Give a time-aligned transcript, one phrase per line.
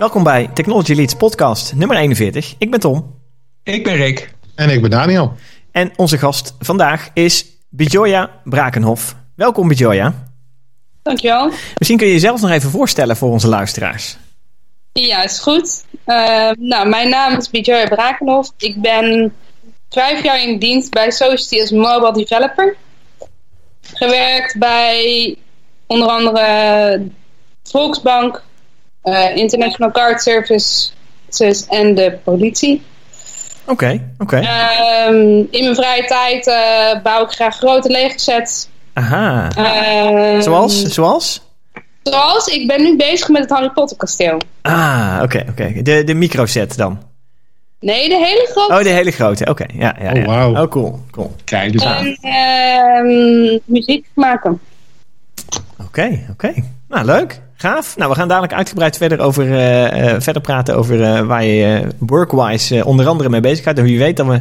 [0.00, 2.54] Welkom bij Technology Leads podcast nummer 41.
[2.58, 3.14] Ik ben Tom.
[3.62, 4.34] Ik ben Rick.
[4.54, 5.32] En ik ben Daniel.
[5.72, 9.16] En onze gast vandaag is Bijoya Brakenhoff.
[9.36, 10.14] Welkom Bijoya.
[11.02, 11.50] Dankjewel.
[11.78, 14.16] Misschien kun je jezelf nog even voorstellen voor onze luisteraars.
[14.92, 15.84] Ja, is goed.
[16.06, 18.52] Uh, nou, mijn naam is Bijoya Brakenhoff.
[18.58, 19.34] Ik ben
[19.88, 22.76] vijf jaar in dienst bij Society als mobile developer.
[23.82, 25.36] Gewerkt bij
[25.86, 27.02] onder andere
[27.62, 28.42] Volksbank,
[29.04, 32.82] uh, International Card Services en de politie.
[33.66, 34.36] Oké, oké.
[34.36, 38.68] Um, in mijn vrije tijd uh, bouw ik graag grote legersets.
[38.92, 39.50] Aha.
[40.34, 40.82] Um, zoals?
[40.82, 41.48] Zoals?
[42.02, 44.40] Zoals, ik ben nu bezig met het Harry Potter kasteel.
[44.62, 45.82] Ah, oké, oké.
[45.82, 47.02] De, de microset dan?
[47.80, 48.74] Nee, de hele grote.
[48.74, 49.44] Oh, de hele grote.
[49.44, 50.20] Oké, ja, ja, ja.
[50.20, 50.62] Oh, wow.
[50.62, 51.34] Oh, cool, cool.
[51.44, 52.16] Kijk dus aan.
[52.20, 54.60] En uh, muziek maken.
[55.86, 56.30] Oké, oké.
[56.30, 56.64] Okay.
[56.88, 57.40] Nou, leuk.
[57.60, 57.96] Gaaf.
[57.96, 61.86] Nou, we gaan dadelijk uitgebreid verder, over, uh, uh, verder praten over uh, waar je
[61.98, 63.80] workwise onder andere mee bezig gaat.
[63.80, 64.40] Wie weet dat we,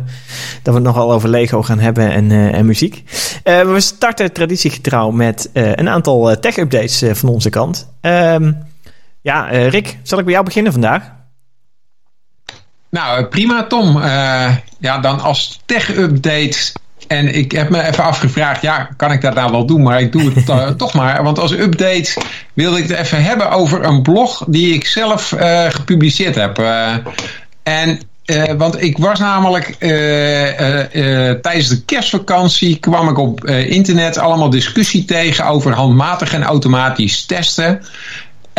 [0.64, 3.04] dat we het nogal over Lego gaan hebben en, en muziek.
[3.44, 7.90] we starten traditiegetrouw met een aantal tech-updates van onze kant.
[8.02, 8.52] Ehm,
[9.22, 11.12] ja, Rick, zal ik bij jou beginnen vandaag?
[12.90, 14.02] Nou, prima Tom.
[14.80, 16.72] ja, dan als tech-update
[17.10, 19.84] en ik heb me even afgevraagd, ja, kan ik dat nou wel doen?
[19.84, 21.24] Maar ik doe het uh, toch maar.
[21.24, 22.22] Want als update
[22.54, 26.60] wilde ik het even hebben over een blog die ik zelf uh, gepubliceerd heb.
[26.60, 26.96] Uh,
[27.64, 28.00] en
[28.58, 29.76] want ik was namelijk
[31.42, 37.82] tijdens de kerstvakantie kwam ik op internet allemaal discussie tegen over handmatig en automatisch testen.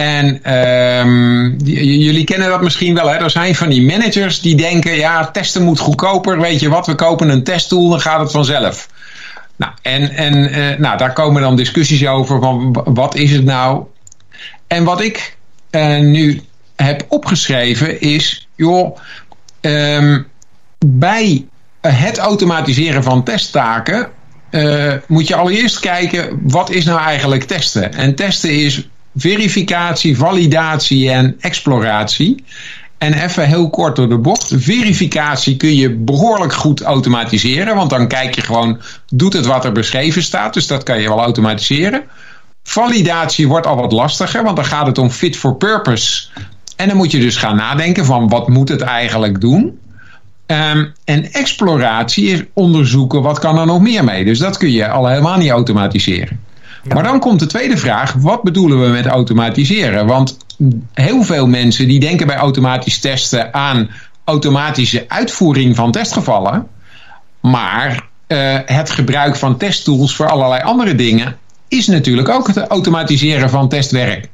[0.00, 3.08] En um, jullie kennen dat misschien wel.
[3.08, 3.16] Hè?
[3.16, 6.40] Er zijn van die managers die denken, ja, testen moet goedkoper.
[6.40, 8.88] Weet je wat, we kopen een testtool, dan gaat het vanzelf.
[9.56, 13.84] Nou, en, en uh, nou, daar komen dan discussies over van wat is het nou?
[14.66, 15.36] En wat ik
[15.70, 16.42] uh, nu
[16.76, 18.96] heb opgeschreven is, joh,
[19.60, 20.26] um,
[20.86, 21.46] bij
[21.80, 24.08] het automatiseren van testtaken
[24.50, 27.94] uh, moet je allereerst kijken, wat is nou eigenlijk testen?
[27.94, 32.44] En testen is verificatie, validatie en exploratie.
[32.98, 34.52] En even heel kort door de bocht.
[34.56, 37.76] Verificatie kun je behoorlijk goed automatiseren.
[37.76, 40.54] Want dan kijk je gewoon, doet het wat er beschreven staat.
[40.54, 42.02] Dus dat kan je wel automatiseren.
[42.62, 46.28] Validatie wordt al wat lastiger, want dan gaat het om fit for purpose.
[46.76, 49.78] En dan moet je dus gaan nadenken van wat moet het eigenlijk doen.
[50.46, 54.24] Um, en exploratie is onderzoeken wat kan er nog meer mee.
[54.24, 56.40] Dus dat kun je al helemaal niet automatiseren.
[56.88, 60.06] Maar dan komt de tweede vraag, wat bedoelen we met automatiseren?
[60.06, 60.36] Want
[60.92, 63.90] heel veel mensen die denken bij automatisch testen aan
[64.24, 66.66] automatische uitvoering van testgevallen.
[67.40, 71.36] Maar uh, het gebruik van testtools voor allerlei andere dingen
[71.68, 74.28] is natuurlijk ook het automatiseren van testwerk.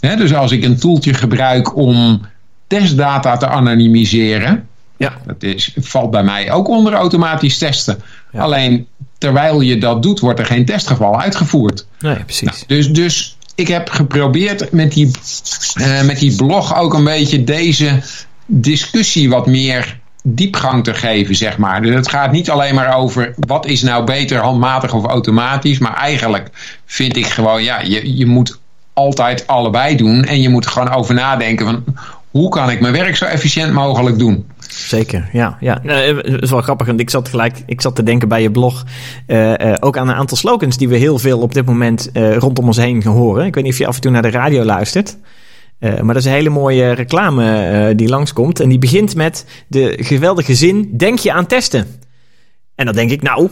[0.00, 2.20] He, dus als ik een toeltje gebruik om
[2.66, 5.12] testdata te anonimiseren, ja.
[5.26, 8.02] dat is, valt bij mij ook onder automatisch testen.
[8.32, 8.40] Ja.
[8.40, 8.86] Alleen
[9.20, 11.86] terwijl je dat doet, wordt er geen testgeval uitgevoerd.
[11.98, 12.48] Nee, precies.
[12.48, 15.10] Nou, dus, dus ik heb geprobeerd met die,
[15.80, 18.02] uh, met die blog ook een beetje deze
[18.46, 21.82] discussie wat meer diepgang te geven, zeg maar.
[21.82, 25.94] Dus het gaat niet alleen maar over wat is nou beter handmatig of automatisch, maar
[25.94, 26.48] eigenlijk
[26.86, 28.58] vind ik gewoon, ja, je, je moet
[28.92, 31.84] altijd allebei doen en je moet er gewoon over nadenken van
[32.30, 34.46] hoe kan ik mijn werk zo efficiënt mogelijk doen.
[34.88, 35.56] Zeker, ja.
[35.60, 35.80] ja.
[35.82, 38.50] Nou, dat is wel grappig, want ik zat gelijk ik zat te denken bij je
[38.50, 38.84] blog
[39.26, 42.36] uh, uh, ook aan een aantal slogans die we heel veel op dit moment uh,
[42.36, 43.46] rondom ons heen horen.
[43.46, 45.16] Ik weet niet of je af en toe naar de radio luistert.
[45.78, 48.60] maar dat is een hele mooie reclame die langskomt.
[48.60, 51.86] En die begint met de geweldige zin: Denk je aan testen?
[52.74, 53.48] En dan denk ik, nou,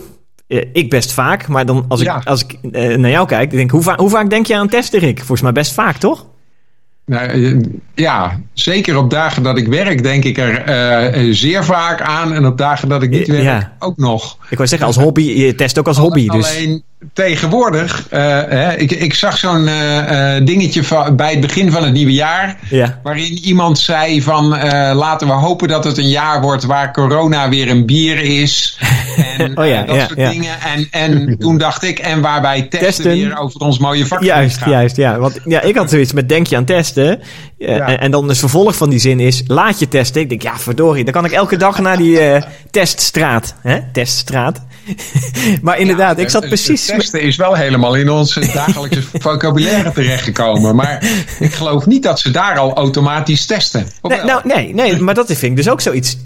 [0.73, 1.49] ik best vaak.
[1.49, 2.21] Maar dan als ik, ja.
[2.25, 5.01] als ik naar jou kijk, denk ik, hoe, va hoe vaak denk je aan testen,
[5.01, 5.19] Rick?
[5.19, 6.27] Volgens mij best vaak, toch?
[7.09, 7.61] Nou,
[7.95, 10.69] ja, zeker op dagen dat ik werk denk ik er
[11.25, 12.33] uh, zeer vaak aan.
[12.33, 13.73] En op dagen dat ik niet werk ja.
[13.79, 14.37] ook nog.
[14.51, 16.29] Ik wou zeggen, als hobby, je test ook als hobby.
[16.29, 16.69] Dus.
[17.13, 21.93] Tegenwoordig, uh, hè, ik, ik zag zo'n uh, dingetje van, bij het begin van het
[21.93, 22.59] nieuwe jaar.
[22.71, 23.01] Ja.
[23.03, 24.49] Waarin iemand zei van
[24.95, 28.79] laten we hopen dat het een jaar wordt waar corona weer een bier is.
[29.39, 30.61] En oh ja, dat ja, soort dingen.
[30.61, 33.11] En, en toen dacht ik, en waarbij testen, Testen.
[33.11, 35.19] weer over ons mooie vak Juist, juist, ja.
[35.19, 37.21] Want ja, ik had zoiets met denk je aan testen.
[37.59, 37.87] Ja.
[37.87, 40.21] En, en, dan het vervolg van die zin is laat je testen.
[40.21, 42.21] Ik denk, ja, verdorie, dan kan ik elke dag naar die
[42.71, 43.55] teststraat.
[43.63, 43.79] Hè?
[43.93, 44.61] Teststraat.
[45.63, 46.88] maar inderdaad, ik zat precies...
[46.97, 50.77] Testen is wel helemaal in ons dagelijkse vocabulaire terechtgekomen.
[50.77, 53.87] Maar ik geloof niet dat ze daar al automatisch testen.
[54.03, 56.17] Nee, nou, nee, nee, maar dat vind ik dus ook zoiets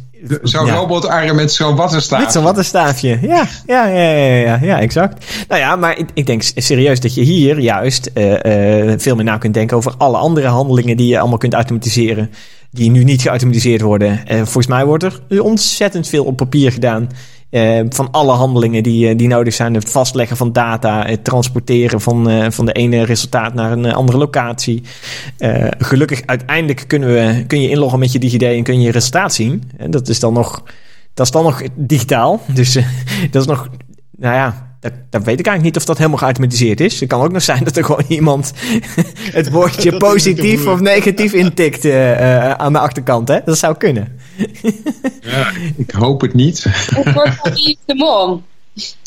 [0.43, 0.75] Zo'n Ja.
[0.75, 2.21] robotarm met zo'n wattenstaaf.
[2.21, 3.19] Met zo'n wattenstaafje.
[3.23, 5.25] Ja, ja, ja, ja, ja, ja, exact.
[5.49, 9.25] Nou ja, maar ik, ik denk serieus dat je hier juist eh, eh, veel meer
[9.25, 12.31] na kunt denken over alle andere handelingen die je allemaal kunt automatiseren.
[12.71, 14.27] Die nu niet geautomatiseerd worden.
[14.27, 17.09] Eh, volgens mij wordt er ontzettend veel op papier gedaan.
[17.53, 19.75] Eh, van alle handelingen die, eh, die nodig zijn.
[19.75, 21.07] Het vastleggen van data.
[21.07, 24.83] Het transporteren van, eh, van de ene resultaat naar een andere locatie.
[25.79, 29.35] Gelukkig uiteindelijk kunnen we, kun je inloggen met je DigiD en kun je je resultaat
[29.35, 29.71] zien.
[29.77, 30.63] En dat is dan nog,
[31.15, 32.41] dat is dan nog digitaal.
[32.55, 32.73] Dus
[33.31, 33.69] dat is nog,
[34.17, 37.01] nou ja, dat, dat weet ik eigenlijk niet of dat helemaal geautomatiseerd is.
[37.01, 38.53] Het kan ook nog zijn dat er gewoon iemand
[39.39, 41.91] het woordje positief of negatief intikt
[42.57, 43.29] aan de achterkant.
[43.29, 43.39] Hè?
[43.45, 44.21] Dat zou kunnen.
[45.77, 46.65] Ik hoop het niet.
[46.65, 46.73] Een
[47.13, 48.43] soort van wie is de mol?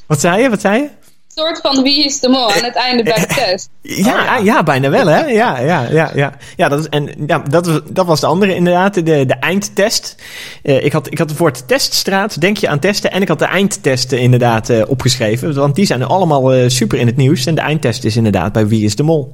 [0.06, 0.50] Wat zei je?
[0.50, 0.84] Wat zei je?
[0.84, 3.70] Een soort van wie is de mol aan het einde bij de test.
[3.82, 4.64] Ja, ja.
[4.64, 5.20] bijna wel, hè?
[5.26, 6.34] Ja, ja, ja, ja.
[6.56, 10.16] ja, dat, is, en, ja dat, was- dat was de andere inderdaad, de, de eindtest.
[10.64, 13.40] Eh, ik, had, ik had voor het teststraat, denk je aan testen, en ik had
[13.40, 15.54] de eindtesten inderdaad eh, opgeschreven.
[15.56, 17.46] Want die zijn allemaal eh, super in het nieuws.
[17.46, 19.32] En de eindtest is inderdaad bij Wie is de Mol.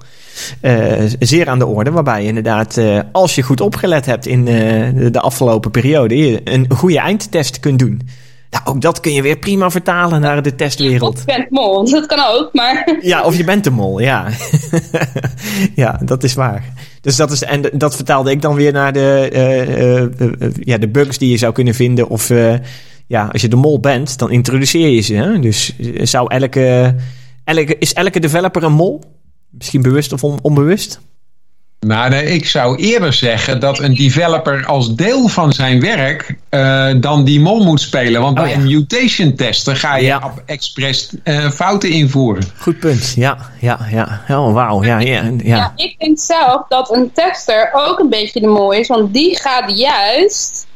[0.62, 4.48] Eh, zeer aan de orde, waarbij je inderdaad, eh, als je goed opgelet hebt in
[4.48, 8.02] eh, de, afgelopen periode, je een goede eindtest kunt doen.
[8.50, 11.14] Nou, ook dat kun je weer prima vertalen naar de testwereld.
[11.14, 14.28] Of je bent mol, dat kan ook, maar Ja, of je bent de mol, ja.
[15.76, 16.74] ja, dat is waar.
[17.02, 21.30] Dus dat is, en dat vertaalde ik dan weer naar de, ja, de bugs die
[21.30, 22.10] je zou kunnen vinden.
[22.10, 22.32] Of
[23.08, 25.14] ja, als je de mol bent, dan introduceer je ze.
[25.14, 25.40] Hè?
[25.40, 26.96] Dus zou elke,
[27.44, 29.02] elke, is elke developer een mol?
[29.52, 31.00] Misschien bewust of on- onbewust?
[31.80, 36.92] Nou, nee, ik zou eerder zeggen dat een developer als deel van zijn werk eh,
[37.00, 38.22] dan die mol moet spelen.
[38.22, 38.58] Want Oh, bij ja.
[38.60, 40.22] een mutation tester ga je Ja.
[40.24, 42.44] op expres eh, fouten invoeren.
[42.60, 43.14] Goed punt.
[43.16, 44.22] Ja, ja, ja.
[44.30, 44.84] Oh, wauw.
[44.84, 45.32] Ja, ja, ja.
[45.44, 45.74] ja.
[45.76, 48.88] ik vind zelf dat een tester ook een beetje de mol is.
[48.88, 50.68] Want die gaat juist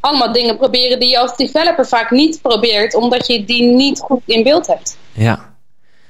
[0.00, 2.94] allemaal dingen proberen die je als developer vaak niet probeert.
[2.94, 4.96] Omdat je die niet goed in beeld hebt.
[5.12, 5.47] ja.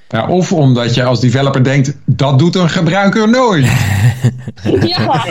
[0.08, 3.66] Ja, of omdat je als developer denkt, dat doet een gebruiker nooit.
[4.80, 5.24] Ja,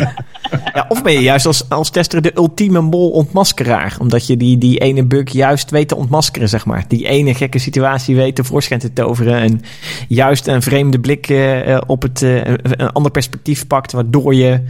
[0.74, 3.95] Ja, of ben je juist als, als tester de ultieme mol-ontmaskeraar.
[4.00, 6.85] Omdat je die, die ene bug juist weet te ontmaskeren, zeg maar.
[6.88, 9.39] Die ene gekke situatie weet tevoorschijn te toveren.
[9.39, 9.62] En
[10.07, 13.91] juist een vreemde blik eh, eh, op het, eh, een ander perspectief pakt.
[13.91, 14.62] Waardoor je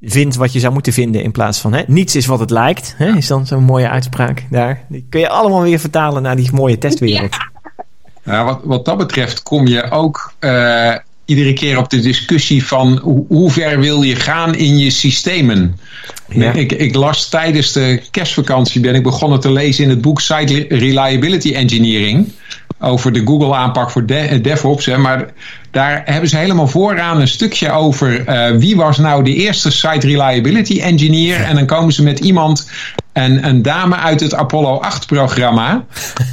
[0.00, 1.22] vindt wat je zou moeten vinden.
[1.22, 2.94] In plaats van hè, niets is wat het lijkt.
[2.96, 4.84] Hè, is dan zo'n mooie uitspraak daar.
[4.88, 7.36] Die kun je allemaal weer vertalen naar die mooie testwereld.
[8.24, 12.98] Nou, wat, wat dat betreft kom je ook eh, iedere keer op de discussie van
[13.02, 15.78] hoe, hoe ver wil je gaan in je systemen.
[16.28, 16.52] Ja.
[16.52, 20.64] Ik, ik las tijdens de kerstvakantie ben ik begonnen te lezen in het boek Site
[20.68, 22.32] Reliability Engineering.
[22.78, 24.86] Over de Google aanpak voor de, eh, DevOps.
[24.86, 25.26] Hè, maar
[25.70, 30.06] daar hebben ze helemaal vooraan een stukje over eh, wie was nou de eerste Site
[30.06, 31.40] Reliability Engineer.
[31.40, 32.70] En dan komen ze met iemand,
[33.12, 35.84] een, een dame uit het Apollo 8 programma.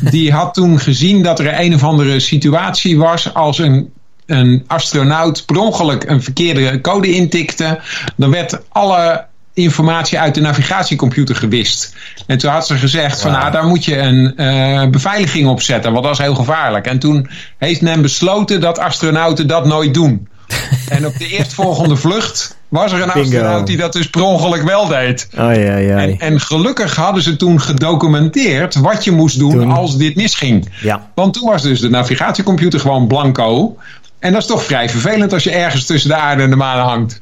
[0.02, 3.94] Die had toen gezien dat er een of andere situatie was als een
[4.30, 7.80] een astronaut per ongeluk een verkeerde code intikte,
[8.16, 11.96] dan werd alle informatie uit de navigatiecomputer gewist.
[12.28, 15.92] En toen had ze gezegd van nou, daar moet je een eh, beveiliging op zetten,
[15.92, 16.86] want dat is heel gevaarlijk.
[16.86, 20.28] En toen heeft men besloten dat astronauten dat nooit doen.
[20.90, 24.88] En op de eerstvolgende vlucht was er een astronaut die dat dus per ongeluk wel
[24.88, 25.28] deed.
[25.32, 25.98] Oh ja, ja.
[25.98, 30.70] En, en gelukkig hadden ze toen gedocumenteerd wat je moest doen Toen- als dit misging.
[30.82, 31.10] Ja.
[31.16, 33.78] Want toen was dus de navigatiecomputer gewoon blanco.
[34.20, 36.88] En dat is toch vrij vervelend als je ergens tussen de aarde en de maan
[36.88, 37.22] hangt.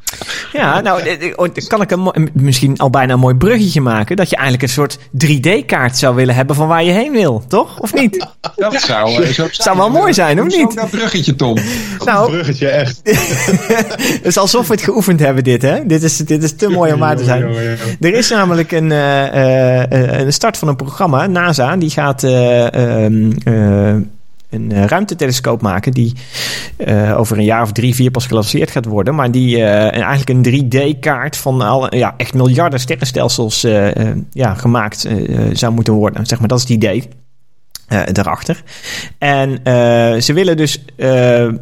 [0.53, 4.15] Ja, nou, eh, eh, oh, kan ik een, misschien al bijna een mooi bruggetje maken.
[4.15, 7.79] Dat je eigenlijk een soort 3D-kaart zou willen hebben van waar je heen wil, toch?
[7.79, 8.27] Of niet?
[8.55, 10.75] Dat zou, eh, zo Zou wel mooi zijn, of niet?
[10.75, 11.57] dat bruggetje, Tom.
[12.05, 12.99] Nou, Bruggetje, echt.
[13.03, 15.85] het is alsof we het geoefend hebben, dit, hè?
[15.85, 17.43] Dit is, dit is te mooi om waar te zijn.
[17.99, 21.27] Er is namelijk een, eh, eh, eh, een start van een programma.
[21.27, 23.95] NASA, die gaat eh, ehm, eh,
[24.49, 25.91] een eh, ruimtetelescoop maken...
[25.91, 26.13] die
[26.77, 29.15] eh, over een jaar of drie, vier pas gelanceerd gaat worden.
[29.15, 33.61] Maar die eh, eigenlijk een 3D-kaart van al, ja, echt miljarden sterrenstelsels
[34.31, 35.07] ja, gemaakt
[35.51, 36.25] zou moeten worden.
[36.25, 37.07] Zeg maar, dat is het idee.
[38.11, 38.63] daarachter.
[39.17, 39.59] En
[40.21, 40.83] ze willen dus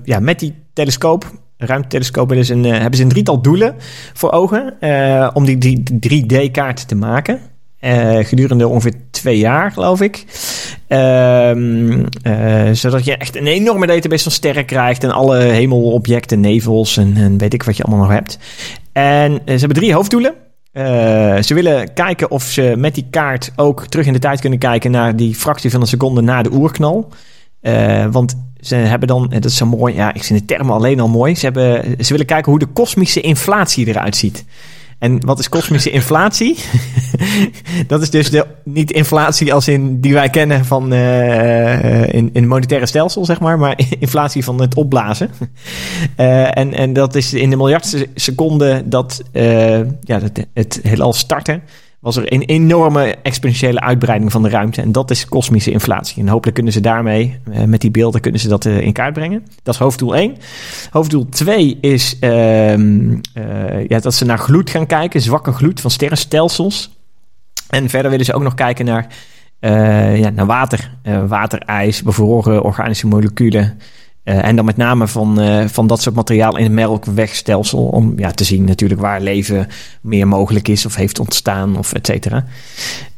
[0.03, 3.75] ja, met die telescoop, ruimtetelescoop, willen ze een, hebben ze een drietal doelen
[4.13, 4.73] voor ogen
[5.33, 7.39] om die, die 3D-kaart te maken.
[7.85, 10.25] Eh, gedurende ongeveer twee jaar, geloof ik.
[10.87, 15.03] Ehm, eh, zodat je echt een enorme database van sterren krijgt.
[15.03, 18.37] En alle hemelobjecten, nevels en, en weet ik wat je allemaal nog hebt.
[18.91, 20.33] En eh, ze hebben drie hoofddoelen.
[21.43, 24.91] Ze willen kijken of ze met die kaart ook terug in de tijd kunnen kijken
[24.91, 27.09] naar die fractie van een seconde na de oerknal.
[28.11, 31.07] Want ze hebben dan, dat is zo mooi, ja, ik vind de termen alleen al
[31.07, 31.35] mooi.
[31.35, 34.45] Ze, hebben, ze willen kijken hoe de kosmische inflatie eruit ziet.
[34.99, 36.57] En wat is kosmische inflatie?
[37.87, 42.29] dat is dus de, niet inflatie als in die wij kennen van uh, in, in
[42.33, 45.29] het monetaire stelsel, zeg maar, maar inflatie van het opblazen.
[46.17, 49.23] Uh, en, en dat is in de miljardste seconde dat
[50.01, 51.61] ja, het, het heelal starten
[52.05, 54.81] was er een enorme exponentiële uitbreiding van de ruimte.
[54.81, 56.21] En dat is kosmische inflatie.
[56.21, 59.13] En hopelijk kunnen ze daarmee, uh, met die beelden, kunnen ze dat uh, in kaart
[59.13, 59.45] brengen.
[59.63, 60.37] Dat is hoofddoel 1.
[60.89, 62.77] Hoofddoel 2 is uh,
[63.87, 66.97] ja, dat ze naar gloed gaan kijken, zwakke gloed van sterrenstelsels.
[67.69, 69.07] En verder willen ze ook nog kijken naar,
[70.17, 70.91] ja, naar water,
[71.27, 73.79] waterijs, bevroren organische moleculen.
[74.25, 77.85] Uh, en dan met name van, uh, van dat soort materiaal in het melkwegstelsel.
[77.85, 79.67] Om ja, te zien natuurlijk waar leven
[80.01, 82.45] meer mogelijk is of heeft ontstaan of et cetera.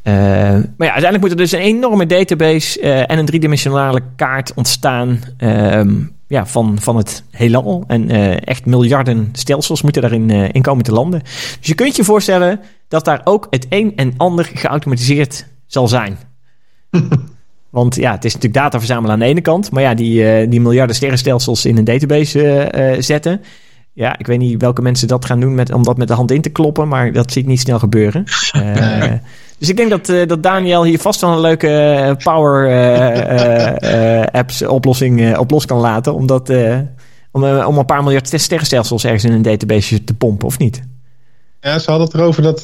[0.03, 5.19] Uh, maar ja, uiteindelijk moet er dus een enorme database en een driedimensionale kaart ontstaan
[5.37, 5.95] ehm,
[6.27, 7.83] ja, van, van het heelal.
[7.87, 8.09] En
[8.39, 11.21] echt miljarden stelsels moeten daarin in komen te landen.
[11.59, 16.17] Dus je kunt je voorstellen dat daar ook het een en ander geautomatiseerd zal zijn.
[17.69, 19.71] Want ja, het is natuurlijk data verzamelen aan de ene kant.
[19.71, 23.41] Maar ja, die, uh, die miljarden sterrenstelsels in een database uh, uh, zetten.
[23.93, 26.31] Ja, ik weet niet welke mensen dat gaan doen met, om dat met de hand
[26.31, 26.87] in te kloppen.
[26.87, 28.23] Maar dat zie ik niet snel gebeuren.
[29.59, 32.71] dus ik denk dat, dat Daniel hier vast wel een leuke Power
[34.31, 36.13] Apps oplossing op los kan laten.
[36.13, 36.49] Om, dat,
[37.31, 40.81] om, om een paar miljard sterrenstelsels ergens in een database te pompen, of niet?
[41.61, 42.63] Ja, ze hadden het erover dat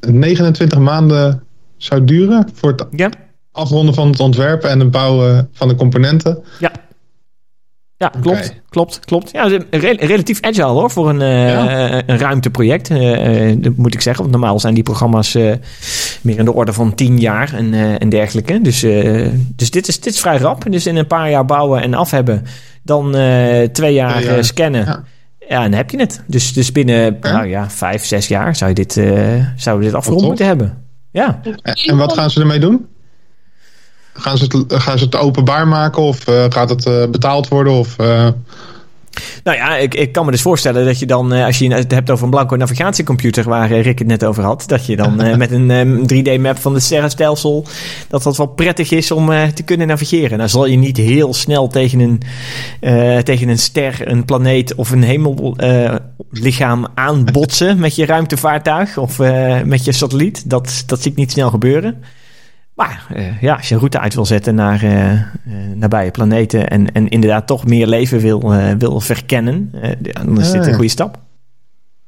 [0.00, 1.42] 29 maanden
[1.76, 2.86] zou duren voor het...
[2.90, 3.10] Ja
[3.52, 6.42] afronden van het ontwerpen en het bouwen van de componenten.
[6.60, 6.72] Ja.
[7.96, 8.60] Ja, klopt, okay.
[8.68, 9.30] klopt, klopt.
[9.32, 12.02] Ja, re relatief agile hoor, voor een, uh, ja.
[12.06, 14.22] een ruimteproject, uh, moet ik zeggen.
[14.22, 15.52] Want normaal zijn die programma's uh,
[16.20, 18.60] meer in de orde van tien jaar en, en dergelijke.
[18.60, 18.80] Dus,
[19.56, 20.64] dus dit, is, dit is vrij rap.
[20.70, 22.44] Dus in een paar jaar bouwen en af hebben,
[22.82, 23.10] dan
[23.72, 24.84] twee jaar ja, scannen.
[24.84, 25.04] Ja.
[25.38, 25.64] ja.
[25.64, 26.22] en dan heb je het.
[26.26, 28.92] Dus, dus binnen nou ja, vijf, zes jaar zou je dit,
[29.56, 30.78] zou je dit afgerond moeten hebben.
[31.10, 31.40] Ja.
[31.62, 32.86] En, en wat gaan ze ermee doen?
[34.14, 37.72] Gaan ze het, gaan ze het openbaar maken of uh, gaat het uh, betaald worden?
[37.72, 38.28] Of, uh...
[39.44, 42.10] Nou ja, ik, ik kan me dus voorstellen dat je dan, als je het hebt
[42.10, 46.08] over een blanco navigatiecomputer, waar Rick het net over had, dat je dan met een
[46.14, 47.66] 3D-map van het sterrenstelsel,
[48.08, 50.38] dat dat wel prettig is om te kunnen navigeren.
[50.38, 52.20] Dan zal je niet heel snel tegen een,
[53.24, 59.18] tegen een ster, een planeet of een hemellichaam aanbotsen met je ruimtevaartuig of
[59.64, 60.50] met je satelliet.
[60.50, 62.02] Dat, dat zie ik niet snel gebeuren.
[62.74, 65.22] Maar uh, ja, als je een route uit wil zetten naar uh, uh,
[65.74, 69.72] nabije planeten en, en inderdaad toch meer leven wil, wil verkennen,
[70.12, 71.18] dan is dit een goede stap.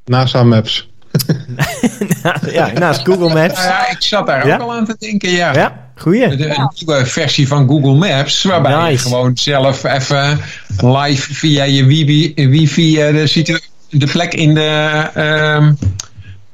[0.04, 0.92] NASA Maps.
[2.50, 3.64] ja, naast Google Maps.
[3.64, 4.54] Ja, ik zat daar ja?
[4.54, 5.54] ook al aan te denken, ja.
[5.54, 6.36] Ja, goeie.
[6.36, 8.90] De, een nieuwe versie van Google Maps, waarbij nice.
[8.90, 10.40] je gewoon zelf even
[10.76, 15.76] live via je wifi, wifi de, de plek in de,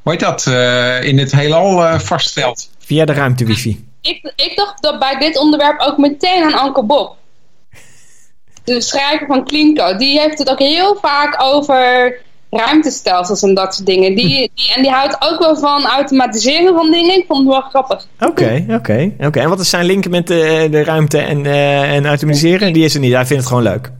[0.03, 0.47] hoe heet dat,
[1.05, 2.71] in het heelal vaststelt.
[2.79, 3.89] Via de ruimte wifi.
[4.03, 7.17] Ik, ik dacht dat bij dit onderwerp ook meteen aan Anke Bob.
[8.65, 9.97] De schrijver van Cleanco.
[9.97, 12.19] Die heeft het ook heel vaak over
[12.51, 14.15] ruimtestelsels en dat soort dingen.
[14.15, 17.17] Die, die, en die houdt ook wel van automatiseren van dingen.
[17.17, 18.07] Ik vond het wel grappig.
[18.21, 19.13] Oké, oké.
[19.19, 19.41] oké.
[19.41, 22.73] En wat is zijn link met de, de ruimte en, uh, en automatiseren?
[22.73, 23.13] Die is er niet.
[23.13, 23.91] Hij vindt het gewoon leuk.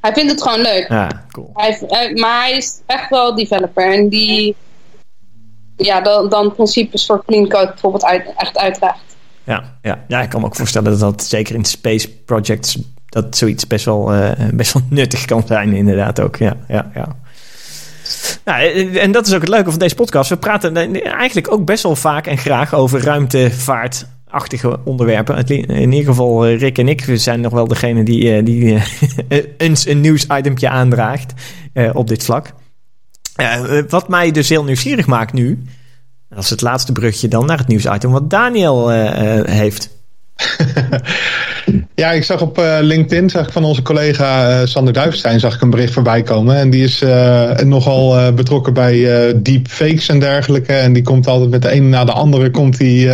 [0.00, 0.90] Hij vindt het gewoon leuk.
[0.90, 1.50] Ah, cool.
[1.54, 3.92] Hij, maar hij is echt wel developer.
[3.92, 4.56] En die
[5.76, 9.15] ja, dan, dan principes voor clean code bijvoorbeeld uit, echt uitdraagt.
[9.46, 13.36] Ja, ja, ja, ik kan me ook voorstellen dat dat zeker in space projects dat
[13.36, 16.36] zoiets best wel, uh, best wel nuttig kan zijn, inderdaad ook.
[16.36, 17.16] Ja, ja, ja.
[18.44, 18.62] Nou,
[18.98, 20.30] en dat is ook het leuke van deze podcast.
[20.30, 25.46] We praten eigenlijk ook best wel vaak en graag over ruimtevaartachtige onderwerpen.
[25.46, 28.82] In ieder geval eh, Rick en ik zijn nog wel degene die, eh, die
[29.58, 31.32] eens een nieuwsitempje aandraagt
[31.92, 32.52] op dit vlak.
[33.88, 35.62] wat mij dus heel nieuwsgierig maakt nu,
[36.36, 39.95] dat is het laatste brugje dan naar het nieuwsitem wat Daniel uh, heeft.
[41.94, 45.54] ja, ik zag op uh, LinkedIn zag ik van onze collega uh, Sander Duivenstein zag
[45.54, 46.56] ik een bericht voorbij komen.
[46.56, 47.04] En die is
[47.64, 50.72] nogal betrokken bij deepfakes en dergelijke.
[50.72, 53.10] En die komt altijd met de ene na de andere komt die,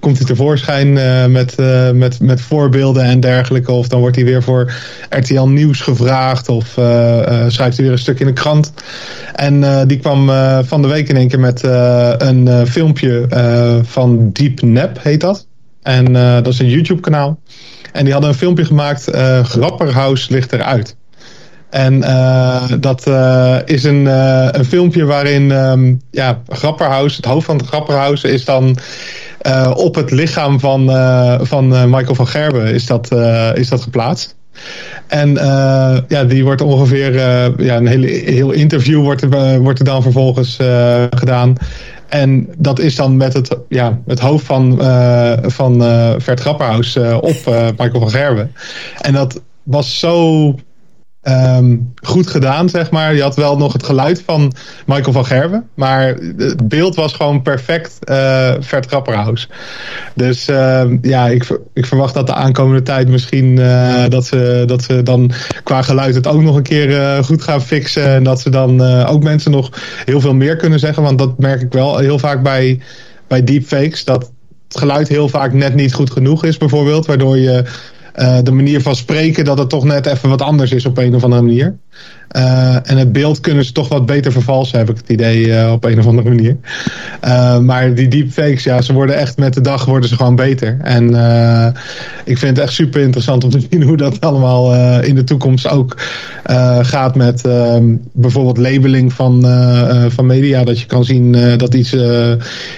[0.00, 0.92] komt hij tevoorschijn
[1.32, 1.56] met,
[1.94, 3.72] met, met voorbeelden en dergelijke.
[3.72, 4.72] Of dan wordt hij weer voor
[5.10, 6.48] RTL Nieuws gevraagd.
[6.48, 6.66] Of
[7.46, 8.72] schrijft hij weer een stuk in de krant.
[9.34, 10.30] En die kwam
[10.64, 11.62] van de week in één keer met
[12.18, 13.26] een filmpje
[13.82, 15.47] van Deep Nap, heet dat.
[15.88, 17.38] En dat is een YouTube kanaal.
[17.92, 19.10] En die hadden een filmpje gemaakt,
[19.42, 20.96] Grapperhaus ligt eruit.
[21.70, 22.00] En
[22.80, 23.06] dat
[23.64, 24.06] is een,
[24.56, 28.76] een filmpje waarin um, ja, Grapperhaus, het hoofd van Grapperhaus is dan
[29.74, 30.86] op het lichaam van,
[31.46, 33.12] van Michael van Gerben is dat,
[33.54, 34.36] is dat geplaatst.
[35.06, 39.78] En uh, ja, die wordt ongeveer uh, ja, een hele, heel interview wordt er, wordt
[39.78, 41.56] er dan vervolgens uh, gedaan.
[42.08, 44.78] En dat is dan met het, ja, het hoofd van,
[45.42, 45.82] van
[46.20, 47.36] Vert Grapperhaus op
[47.76, 48.52] Michael van Gerwen.
[49.00, 50.54] En dat was zo
[51.28, 53.14] Um, goed gedaan, zeg maar.
[53.14, 54.52] Je had wel nog het geluid van
[54.86, 55.68] Michael van Gerwen.
[55.74, 59.48] Maar het beeld was gewoon perfect uh, Vert.
[60.14, 63.58] Dus uh, ja, ik, ik verwacht dat de aankomende tijd misschien...
[63.58, 65.32] Uh, dat, ze, dat ze dan
[65.62, 68.06] qua geluid het ook nog een keer uh, goed gaan fixen.
[68.06, 69.70] En dat ze dan ook mensen nog
[70.04, 71.02] heel veel meer kunnen zeggen.
[71.02, 72.80] Want dat merk ik wel heel vaak bij,
[73.26, 74.04] bij deepfakes.
[74.04, 74.30] Dat
[74.68, 77.06] het geluid heel vaak net niet goed genoeg is bijvoorbeeld.
[77.06, 77.64] Waardoor je
[78.18, 81.24] de manier van spreken dat het toch net even wat anders is op een of
[81.24, 81.78] andere manier.
[82.36, 85.72] Uh, en het beeld kunnen ze toch wat beter vervalsen, heb ik het idee, uh,
[85.72, 86.56] op een of andere manier.
[87.62, 90.78] maar die deepfakes, ja, ze worden echt met de dag worden ze gewoon beter.
[90.80, 91.04] En
[92.24, 95.68] ik vind het echt super interessant om te zien hoe dat allemaal in de toekomst
[95.68, 95.96] ook
[96.80, 99.42] gaat met ehm, bijvoorbeeld labeling van,
[100.08, 100.64] van media.
[100.64, 101.96] Dat je kan zien dat iets,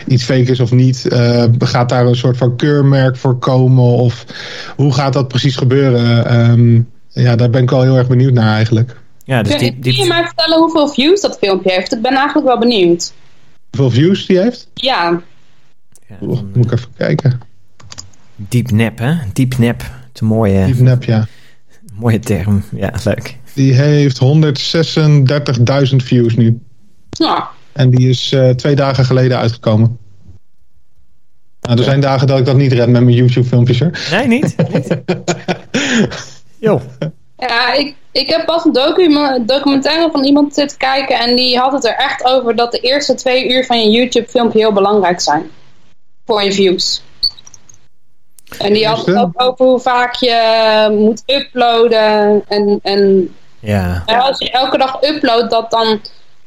[0.06, 1.06] iets fake is of niet.
[1.58, 3.84] gaat daar een soort van keurmerk voor komen?
[3.84, 4.24] Of
[4.76, 6.34] hoe gaat dat precies gebeuren?
[6.50, 8.96] Um, ja, daar ben ik wel heel erg benieuwd naar eigenlijk.
[9.30, 9.94] Ja, dus die, die...
[9.94, 11.94] Kun je mij vertellen hoeveel views dat filmpje heeft?
[11.94, 13.12] Ik ben eigenlijk wel benieuwd.
[13.70, 14.68] Hoeveel views die heeft?
[14.74, 15.22] Ja.
[16.08, 17.40] ja dan, moet ik even kijken.
[18.36, 19.14] Deep nap, hè?
[19.32, 19.80] Deep nap.
[19.80, 20.66] Het is een mooie...
[20.66, 21.26] Deep nap, ja.
[21.94, 22.64] Mooie term.
[22.74, 23.38] Ja, leuk.
[23.54, 24.20] Die heeft
[25.90, 26.60] 136.000 views nu.
[27.10, 27.48] Ja.
[27.72, 29.98] En die is uh, twee dagen geleden uitgekomen.
[31.60, 33.98] Nou, er zijn dagen dat ik dat niet red met mijn YouTube filmpjes hoor.
[34.10, 34.56] Nee, niet?
[34.72, 34.96] niet.
[36.58, 36.80] Jo.
[37.40, 38.72] Ja, ik, ik heb pas een
[39.46, 43.14] documentaire van iemand zitten kijken en die had het er echt over dat de eerste
[43.14, 45.50] twee uur van je YouTube filmpje heel belangrijk zijn.
[46.26, 47.02] Voor je views.
[48.58, 54.02] En die had het ook over hoe vaak je moet uploaden en, en ja.
[54.06, 56.00] als je elke dag uploadt dat dan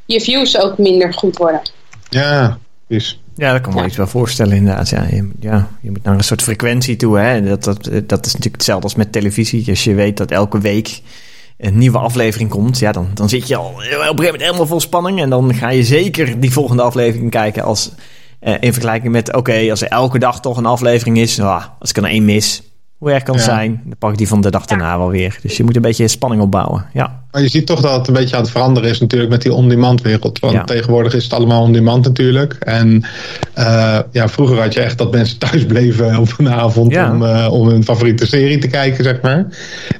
[0.04, 1.62] je views ook minder goed worden.
[2.08, 3.20] Ja, is.
[3.36, 3.86] Ja, dat kan me ja.
[3.86, 4.88] iets wel voorstellen inderdaad.
[4.88, 7.18] Ja je, ja, je moet naar een soort frequentie toe.
[7.18, 7.42] Hè?
[7.42, 9.68] Dat, dat, dat is natuurlijk hetzelfde als met televisie.
[9.68, 11.00] Als je weet dat elke week
[11.58, 14.66] een nieuwe aflevering komt, ja, dan, dan zit je al op een gegeven moment helemaal
[14.66, 15.20] vol spanning.
[15.20, 17.90] En dan ga je zeker die volgende aflevering kijken als,
[18.40, 21.90] eh, in vergelijking met, oké, als er elke dag toch een aflevering is, ah, als
[21.90, 22.62] ik er één mis,
[23.04, 25.38] hoe erg kan zijn, dan pak ik die van de dag daarna wel weer.
[25.42, 26.86] Dus je moet een beetje spanning opbouwen.
[26.92, 27.22] Ja.
[27.30, 29.52] Maar je ziet toch dat het een beetje aan het veranderen is natuurlijk met die
[29.52, 30.38] on-demand wereld.
[30.38, 32.54] Want tegenwoordig is het allemaal on-demand natuurlijk.
[32.54, 33.04] En
[33.58, 37.48] uh, ja, vroeger had je echt dat mensen thuis bleven op een avond om, uh,
[37.50, 39.46] om hun favoriete serie te kijken, zeg maar.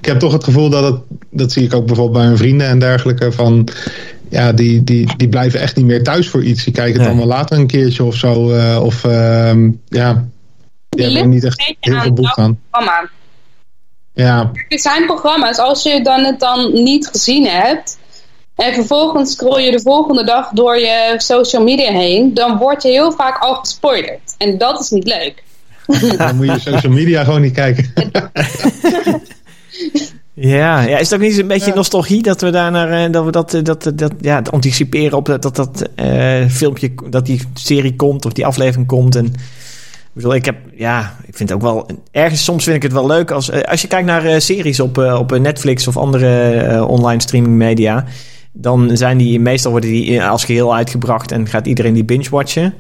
[0.01, 2.67] Ik heb toch het gevoel dat het, dat zie ik ook bijvoorbeeld bij mijn vrienden
[2.67, 3.69] en dergelijke, van
[4.29, 6.65] ja, die, die, die blijven echt niet meer thuis voor iets.
[6.65, 7.11] Die kijken het nee.
[7.11, 8.51] allemaal later een keertje of zo.
[8.51, 9.03] Uh, of
[9.89, 10.25] ja,
[10.97, 12.59] die hebben niet echt heel veel boek aan.
[12.71, 13.11] Programma.
[14.13, 14.51] Ja.
[14.69, 17.99] Er zijn programma's, als je dan het dan niet gezien hebt...
[18.57, 22.35] en vervolgens scroll je de volgende dag door je social media heen...
[22.35, 24.35] dan word je heel vaak al gespoilerd.
[24.39, 25.43] En dat is niet leuk.
[26.19, 27.93] Dan moet je social media gewoon niet kijken.
[30.37, 31.75] Ja, ja, is het ook niet een beetje ja.
[31.75, 35.57] nostalgie dat we daar naar, dat we dat, dat, dat, ja, anticiperen op dat dat,
[35.57, 39.35] dat uh, filmpje, dat die serie komt of die aflevering komt en
[40.15, 43.07] bedoel, ik heb, ja, ik vind het ook wel, ergens soms vind ik het wel
[43.07, 46.89] leuk als, als je kijkt naar uh, series op, uh, op Netflix of andere uh,
[46.89, 48.05] online streaming media,
[48.53, 52.75] dan zijn die, meestal worden die als geheel uitgebracht en gaat iedereen die binge-watchen.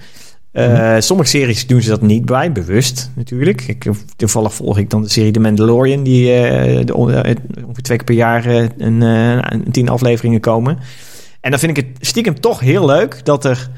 [0.53, 1.01] Mm-hmm.
[1.01, 3.62] Sommige series doen ze dat niet bij, bewust natuurlijk.
[3.62, 6.25] Ik, toevallig volg ik dan de serie The Mandalorian, die
[6.85, 10.79] de, ongeveer twee keer per jaar een, een tien afleveringen komen.
[11.40, 13.68] En dan vind ik het stiekem toch heel leuk dat er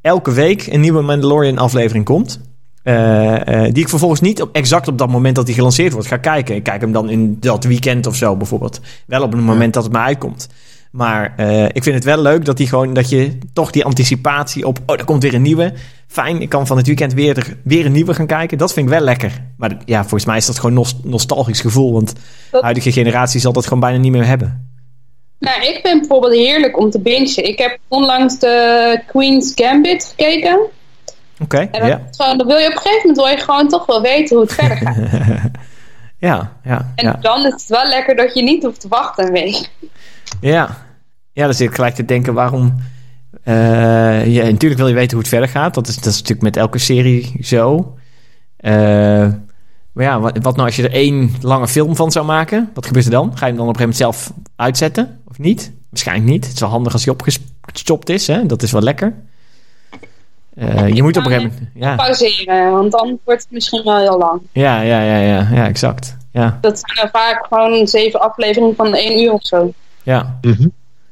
[0.00, 2.40] elke week een nieuwe Mandalorian aflevering komt.
[2.88, 6.08] Uh, uh, die ik vervolgens niet op, exact op dat moment dat hij gelanceerd wordt
[6.08, 6.54] ga kijken.
[6.54, 8.80] Ik kijk hem dan in dat weekend of zo bijvoorbeeld.
[9.06, 10.48] Wel op het moment dat het me uitkomt.
[10.90, 14.66] Maar uh, ik vind het wel leuk dat, die gewoon, dat je toch die anticipatie
[14.66, 14.78] op...
[14.86, 15.72] oh, er komt weer een nieuwe.
[16.06, 18.58] Fijn, ik kan van het weekend weer, weer een nieuwe gaan kijken.
[18.58, 19.42] Dat vind ik wel lekker.
[19.56, 21.92] Maar ja, volgens mij is dat gewoon nost nostalgisch gevoel.
[21.92, 22.12] Want
[22.50, 24.70] de huidige generatie zal dat gewoon bijna niet meer hebben.
[25.38, 27.44] Nou, ik vind bijvoorbeeld heerlijk om te bingen.
[27.44, 30.58] Ik heb onlangs de Queen's Gambit gekeken.
[31.40, 32.00] Oké, okay, ja.
[32.10, 34.44] Gewoon, dan wil je op een gegeven moment wil je gewoon toch wel weten hoe
[34.44, 34.96] het verder gaat.
[36.18, 36.92] ja, ja.
[36.94, 37.12] En ja.
[37.20, 39.70] dan is het wel lekker dat je niet hoeft te wachten een week.
[40.40, 40.76] Ja,
[41.32, 42.74] ja dan zit ik gelijk te denken waarom...
[43.44, 45.74] Uh, ja, natuurlijk wil je weten hoe het verder gaat.
[45.74, 47.96] Dat is, dat is natuurlijk met elke serie zo.
[48.60, 48.72] Uh,
[49.92, 52.70] maar ja, wat, wat, nou als je er één lange film van zou maken?
[52.74, 53.36] Wat gebeurt er dan?
[53.36, 55.20] Ga je hem dan op een gegeven moment zelf uitzetten?
[55.28, 55.72] Of niet?
[55.90, 56.44] Waarschijnlijk niet.
[56.44, 58.26] Het is wel handig als hij opgestopt is.
[58.26, 58.46] Hè?
[58.46, 59.14] Dat is wel lekker.
[60.58, 61.70] Uh, je moet op een gegeven moment...
[61.74, 61.94] Ja.
[61.94, 64.40] Pauzeren, want dan wordt het misschien wel heel lang.
[64.52, 66.16] Ja, ja, ja, ja, ja exact.
[66.32, 69.72] Ja, Dat zijn vaak gewoon zeven afleveringen van één uur of zo.
[70.02, 70.38] ja.
[70.40, 70.68] Mhm.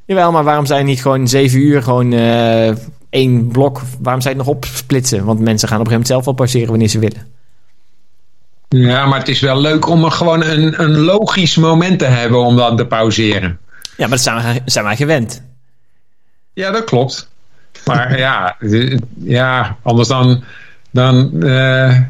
[0.07, 2.73] Jawel, maar waarom zijn niet gewoon zeven uur gewoon eh,
[3.11, 3.81] één blok?
[4.01, 5.25] Waarom zijn het nog opsplitsen?
[5.25, 7.27] Want mensen gaan op een gegeven moment zelf wel pauzeren wanneer ze willen.
[8.69, 12.39] Ja, maar het is wel leuk om er gewoon een, een logisch moment te hebben
[12.39, 13.59] om dan te pauzeren.
[13.97, 15.43] Ja, maar dat zijn zijn wij gewend.
[16.53, 17.31] Ja, dat klopt.
[17.85, 18.57] Maar ja,
[19.19, 20.45] ja, anders dan.
[20.91, 22.01] dan eh,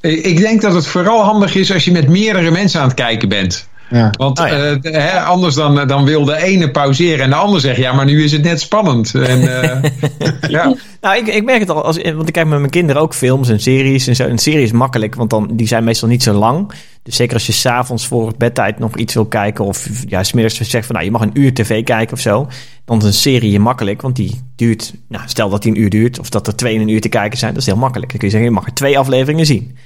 [0.00, 3.28] ik denk dat het vooral handig is als je met meerdere mensen aan het kijken
[3.28, 3.68] bent.
[3.92, 4.10] Ja.
[4.16, 4.46] Want ja.
[4.46, 7.92] eh, de- hè, anders dan, dan wil de ene pauzeren en de ander zegt: ja,
[7.92, 9.14] maar nu is het net spannend.
[9.14, 9.90] En, eh,
[10.48, 10.74] ja.
[11.00, 13.48] Nou, ik, ik merk het al, als, want ik kijk met mijn kinderen ook films
[13.48, 14.24] en series en zo.
[14.24, 16.72] Een serie is makkelijk, want dan, die zijn meestal niet zo lang.
[17.02, 19.64] Dus zeker als je s'avonds voor bedtijd nog iets wil kijken...
[19.64, 22.48] of ja, smiddags zegt van, nou, je mag een uur tv kijken of zo...
[22.84, 24.92] dan is een serie makkelijk, want die duurt...
[25.08, 27.08] Nou, stel dat die een uur duurt, of dat er twee in een uur te
[27.08, 27.52] kijken zijn...
[27.52, 28.10] dat is heel makkelijk.
[28.10, 29.76] Dan kun je zeggen, je mag er twee afleveringen zien.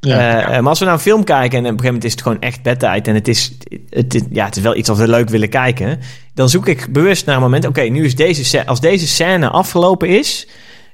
[0.00, 0.18] Ja.
[0.18, 2.12] Eh, eh, maar als we naar een film kijken en op een gegeven moment is
[2.12, 3.52] het gewoon echt bedtijd en het is,
[3.90, 6.00] het, ja, het is wel iets wat we leuk willen kijken,
[6.34, 7.66] dan zoek ik bewust naar een moment.
[7.66, 10.46] Oké, nu is deze als deze scène afgelopen is,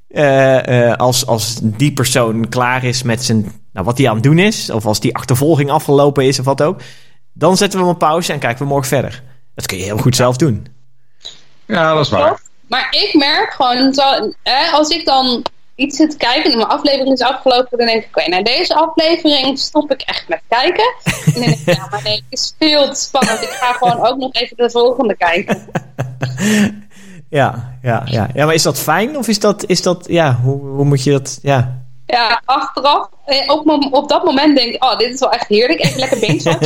[0.08, 4.22] eh, eh, als, als die persoon klaar is met zijn, nou, wat hij aan het
[4.22, 6.80] doen is, of als die achtervolging afgelopen is of wat ook,
[7.32, 9.22] dan zetten we hem op pauze en kijken we morgen verder.
[9.54, 10.66] Dat kun je heel goed zelf doen.
[11.66, 12.40] ja, dat is waar.
[12.68, 14.32] Maar ik merk gewoon, zo,
[14.72, 15.42] als ik dan
[15.76, 18.74] iets zit te kijken en mijn aflevering is afgelopen, dan denk ik, oké, na deze
[18.74, 20.94] aflevering stop ik echt met kijken.
[21.04, 23.42] En dan denk ik, ja, maar nee, het is veel te spannend.
[23.42, 25.58] Ik ga gewoon ook nog even de volgende kijken.
[27.30, 28.28] Ja, ja, ja.
[28.34, 31.10] ja maar is dat fijn of is dat, is dat ja, hoe, hoe moet je
[31.10, 31.84] dat, ja.
[32.06, 35.84] Ja, achteraf, eh, op, op dat moment denk ik, oh, dit is wel echt heerlijk.
[35.84, 36.58] Even lekker binge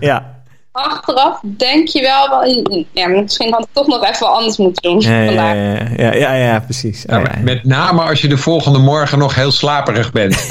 [0.00, 0.44] ja.
[0.76, 4.82] Achteraf denk je wel, wel ja, misschien had ik toch nog even wat anders moeten
[4.82, 5.54] doen Ja, ja, vandaag.
[5.96, 7.04] ja, ja, ja, ja, precies.
[7.06, 7.38] Oh, ja.
[7.42, 10.36] Met name als je de volgende morgen nog heel slaperig bent.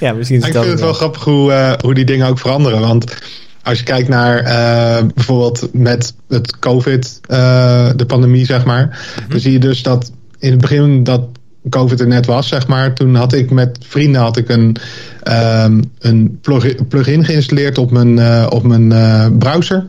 [0.00, 2.38] ja, misschien is Ik dat vind het wel grappig hoe, eh, hoe die dingen ook
[2.38, 2.80] veranderen.
[2.80, 3.16] Want
[3.62, 8.98] als je kijkt naar eh, bijvoorbeeld met het COVID, eh, de pandemie, zeg maar.
[9.28, 11.20] Dan zie je dus dat in het begin dat
[11.68, 12.92] COVID er net was, zeg maar.
[12.94, 14.76] Toen had ik met vrienden had ik een,
[15.22, 19.86] ehm, een plug- plugin geïnstalleerd op mijn, eh, op mijn eh, browser.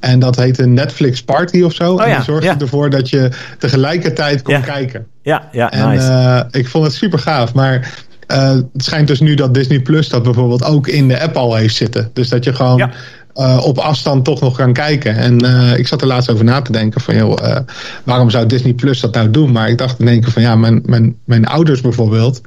[0.00, 1.96] En dat heette Netflix Party of zo.
[1.96, 2.58] en Oh ja, die zorgde ja.
[2.58, 3.28] ervoor dat je
[3.58, 4.60] tegelijkertijd kon Ja.
[4.60, 5.06] kijken.
[5.22, 6.06] Ja, ja, En nice.
[6.06, 7.54] eh, ik vond het super gaaf.
[7.54, 7.92] Maar
[8.26, 11.74] het schijnt dus nu dat Disney Plus dat bijvoorbeeld ook in de app al heeft
[11.74, 12.10] zitten.
[12.12, 12.90] Dus dat je gewoon
[13.34, 15.16] Eh, op afstand toch nog kan kijken.
[15.16, 17.56] En eh, ik zat er laatst over na te denken van joh, eh,
[18.04, 19.52] waarom zou Disney Plus dat nou doen?
[19.52, 22.40] Maar ik dacht in één keer van ja, mijn, mijn, mijn ouders bijvoorbeeld,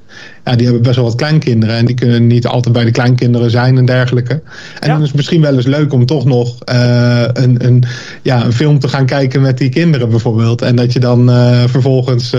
[0.46, 1.76] ja, die hebben best wel wat kleinkinderen.
[1.76, 4.34] En die kunnen niet altijd bij de kleinkinderen zijn en dergelijke.
[4.34, 4.41] En
[4.88, 4.88] Ja.
[4.88, 7.84] dan is het misschien wel eens leuk om toch nog een, een,
[8.22, 10.62] ja, een film te gaan kijken met die kinderen bijvoorbeeld.
[10.62, 11.30] En dat je dan
[11.69, 12.34] vervolgens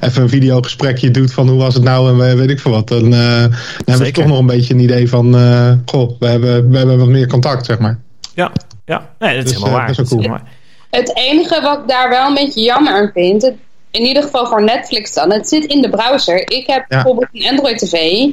[0.00, 2.88] even een videogesprekje doet van hoe was het nou en we- weet ik veel wat.
[2.88, 3.20] Dan, dan
[3.84, 5.34] hebben ze toch nog een beetje een idee van,
[5.84, 7.87] goh, we hebben, we hebben wat meer contact, zeg maar.
[8.38, 8.52] Ja,
[8.84, 9.10] ja.
[9.18, 9.96] Nee, dat is Dus, helemaal eh, waar.
[9.96, 10.20] dat is cool.
[10.20, 10.42] helemaal.
[10.90, 13.56] Het enige wat ik daar wel een beetje jammer aan vind, het-
[13.90, 16.50] in ieder geval voor Netflix dan, het zit in de browser.
[16.50, 18.24] Ik heb bijvoorbeeld een Android TV,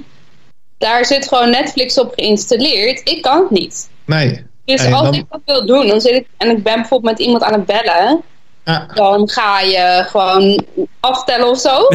[0.78, 3.10] daar zit gewoon Netflix op geïnstalleerd.
[3.10, 3.90] Ik kan het niet.
[4.06, 4.44] Nee.
[4.66, 7.18] Dus En als dan- ik dat wil doen, dan zit ik, en ik ben bijvoorbeeld
[7.18, 8.22] met iemand aan het bellen,
[8.66, 10.66] Ja, dan ga je gewoon
[11.00, 11.88] aftellen of zo.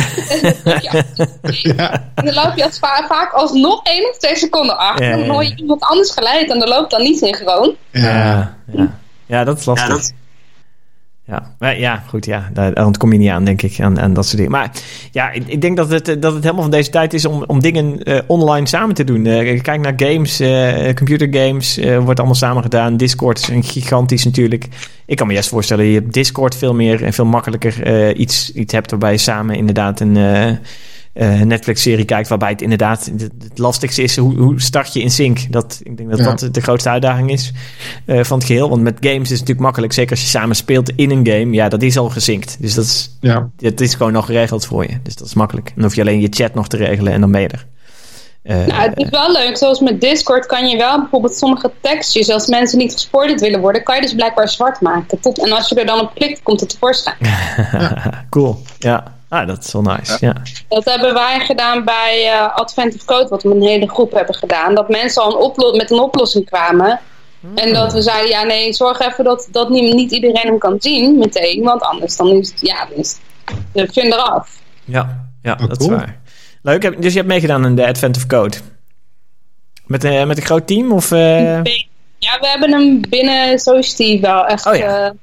[0.64, 0.92] ja.
[1.76, 5.04] ja, En dan loop je als va- vaak alsnog één of twee seconden achter.
[5.04, 5.24] Ja, ja, ja.
[5.26, 7.76] Dan hoor je iemand anders geleid en dan loopt dan niet synchroon.
[7.90, 8.00] ja.
[8.02, 8.98] Ja, ja.
[9.26, 10.10] ja, dat is lastig.
[11.26, 14.50] Ja, ja, goed, ja, daar, ontkom je niet aan, denk ik, aan dat soort dingen.
[14.50, 14.70] Maar
[15.12, 17.44] ja, ik, ik denk dat het, eh, dat het helemaal van deze tijd is om,
[17.46, 19.26] om dingen eh, online samen te doen.
[19.26, 22.96] Eh, kijk naar games, eh computergames, wordt allemaal samen gedaan.
[22.96, 24.68] Discord is een gigantisch natuurlijk.
[25.06, 28.72] Ik kan me juist voorstellen, je hebt Discord veel meer en veel makkelijker iets, iets
[28.72, 30.16] hebt waarbij je samen inderdaad een...
[31.20, 35.10] eh, Netflix-serie kijkt, waarbij het inderdaad het, het lastigste is hoe, hoe start je in
[35.10, 35.38] sync.
[35.50, 36.24] Dat, ik denk dat Ja.
[36.34, 37.52] dat de grootste uitdaging is
[38.04, 38.68] eh, van het geheel.
[38.68, 41.52] Want met games is het natuurlijk makkelijk, zeker als je samen speelt in een game.
[41.52, 42.56] Ja, dat is al gesynct.
[42.60, 43.50] Dus dat is, ja.
[43.56, 44.98] dat is gewoon nog geregeld voor je.
[45.02, 45.72] Dus dat is makkelijk.
[45.74, 47.66] Dan hoef je alleen je chat nog te regelen en dan ben je er.
[48.42, 49.56] Eh, Nou, het is wel leuk.
[49.56, 53.82] Zoals met Discord kan je wel bijvoorbeeld sommige tekstjes, als mensen niet gespoord willen worden,
[53.82, 55.20] kan je dus blijkbaar zwart maken.
[55.20, 57.16] Tot, en als je er dan op klikt, komt het tevoorschijn.
[58.30, 58.62] cool.
[58.78, 60.16] Ja, ah, dat is wel nice.
[60.20, 60.34] Ja.
[60.68, 64.12] Dat hebben wij gedaan bij eh Advent of Code, wat we met een hele groep
[64.12, 64.74] hebben gedaan.
[64.74, 67.00] Dat mensen al een met een oplossing kwamen.
[67.54, 70.76] En dat we zeiden, ja nee, zorg even dat, dat niet, niet iedereen hem kan
[70.78, 71.62] zien meteen.
[71.62, 74.58] Want anders dan is het, ja, dan is het de fun eraf.
[74.84, 75.90] Ja, ja Oh, dat cool.
[75.90, 76.18] is waar.
[76.62, 76.82] Leuk.
[76.82, 78.56] Heb- Dus je hebt meegedaan in de Advent of Code.
[79.86, 80.92] Met, eh, met een groot team?
[80.92, 81.62] Of, eh,
[82.18, 85.14] Ja, we hebben hem binnen Society wel echt Oh ja.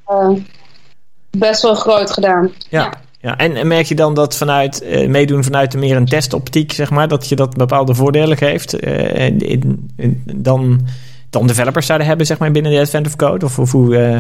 [1.32, 2.52] best wel groot gedaan.
[2.70, 2.94] ja, ja.
[3.28, 7.08] Ja, en, merk je dan dat vanuit eh, meedoen vanuit meer een testoptiek, zeg maar,
[7.08, 10.88] dat je dat bepaalde voordelen geeft, eh, in- in- dan,
[11.30, 13.46] dan developers zouden hebben, zeg maar, binnen de Advent of Code?
[13.46, 14.20] Of, of hoe eh,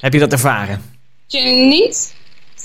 [0.00, 0.80] heb je dat ervaren?
[1.26, 2.14] je niet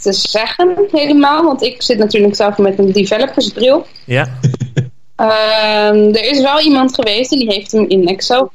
[0.02, 3.86] te zeggen helemaal, want ik zit natuurlijk zelf met een developersbril.
[4.06, 4.28] Ja,
[5.16, 8.52] Ehm, er is wel iemand geweest en die heeft hem in Excel.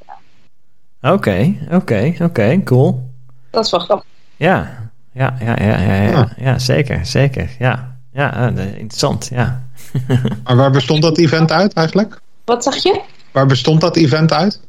[1.03, 3.11] oké, oké, oké, cool.
[3.51, 4.07] Dat is wel grappig.
[4.37, 4.80] Ja,
[5.13, 7.51] ja, ja, ja, ja, ja, zeker, zeker.
[7.59, 9.63] Ja, ja eh, interessant, ja.
[10.45, 12.21] Maar waar bestond dat event uit eigenlijk?
[12.45, 13.01] Wat zeg je?
[13.33, 14.61] Waar bestond dat event uit?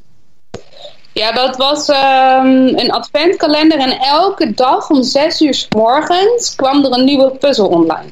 [1.13, 6.85] Ja, dat was ehm, een adventkalender en elke dag om zes uur 's morgens kwam
[6.85, 8.09] er een nieuwe puzzel online.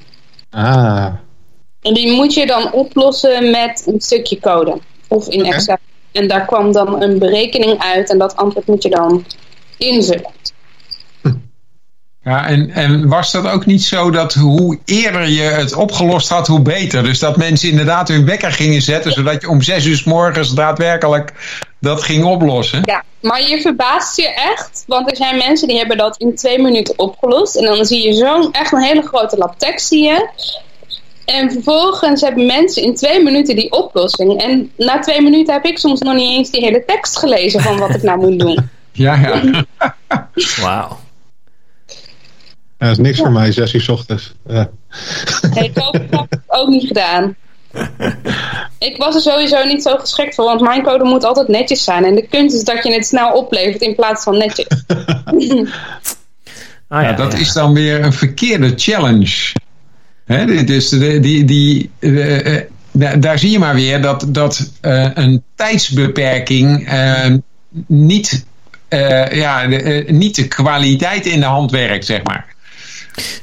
[0.49, 1.13] Ah,
[1.81, 4.79] En die moet je dan oplossen met een stukje code.
[5.07, 5.45] Of in.
[5.45, 5.77] Excel.
[6.11, 9.25] En daar kwam dan een berekening uit en dat antwoord moet je dan
[9.77, 10.31] invullen.
[12.23, 16.47] Ja, en, en was dat ook niet zo dat hoe eerder je het opgelost had,
[16.47, 17.03] hoe beter?
[17.03, 20.53] Dus dat mensen inderdaad hun wekker gingen zetten, zodat je om zes uur 's morgens
[20.53, 21.33] daadwerkelijk
[21.79, 22.81] dat ging oplossen?
[22.85, 26.61] Ja, maar je verbaast je echt, want er zijn mensen die hebben dat in twee
[26.61, 27.55] minuten opgelost.
[27.55, 30.29] En dan zie je zo'n echt een hele grote lap tekst zie je.
[31.25, 34.41] En vervolgens hebben mensen in twee minuten die oplossing.
[34.41, 37.77] En na twee minuten heb ik soms nog niet eens die hele tekst gelezen van
[37.77, 38.69] wat ik nou moet doen.
[38.91, 39.65] Ja, ja.
[40.61, 40.97] Wauw.
[42.79, 44.33] Ja, dat is niks voor mij, zes uur 's ochtends.
[44.47, 44.69] Ja.
[45.53, 47.35] Nee, ik heb het ook niet gedaan.
[48.79, 52.03] Ik was er sowieso niet zo geschikt voor, want mijn code moet altijd netjes zijn.
[52.05, 54.67] En de kunst is dat je het snel oplevert in plaats van netjes.
[56.87, 59.51] Ah, Ja, dat is dan weer een verkeerde challenge.
[60.25, 64.71] Hè, dus de, die, die, eh, eh, da- daar zie je maar weer dat, dat
[64.81, 67.33] eh, een tijdsbeperking eh,
[67.87, 68.45] niet,
[68.87, 72.55] eh, ja, de, eh, niet de kwaliteit in de hand werkt, zeg maar.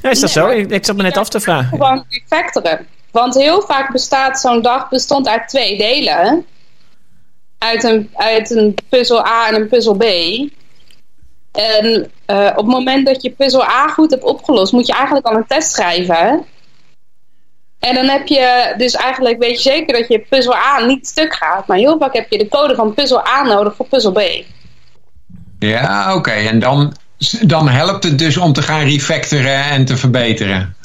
[0.01, 0.47] Ja, is dat zo?
[0.47, 1.69] Ik, ik zat me net af te vragen.
[1.69, 2.87] Gewoon refactoren.
[3.11, 6.45] Want heel vaak bestaat zo'n dag bestond uit twee delen.
[7.57, 10.03] Uit een, uit een puzzel A en een puzzel B.
[11.51, 15.25] En eh, op het moment dat je puzzel A goed hebt opgelost, moet je eigenlijk
[15.25, 16.45] al een test schrijven.
[17.79, 21.33] En dan heb je dus eigenlijk, weet je zeker dat je puzzel A niet stuk
[21.33, 21.67] gaat.
[21.67, 24.21] Maar heel vaak heb je de code van puzzel A nodig voor puzzel B.
[25.59, 26.31] Ja, oké.
[26.31, 26.95] En dan,
[27.41, 30.75] dan helpt het dus om te gaan refactoren en te verbeteren.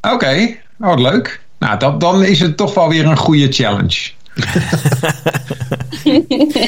[0.00, 1.40] Oké, oh, wat leuk.
[1.58, 4.10] Nou, dat, dan is het toch wel weer een goede challenge.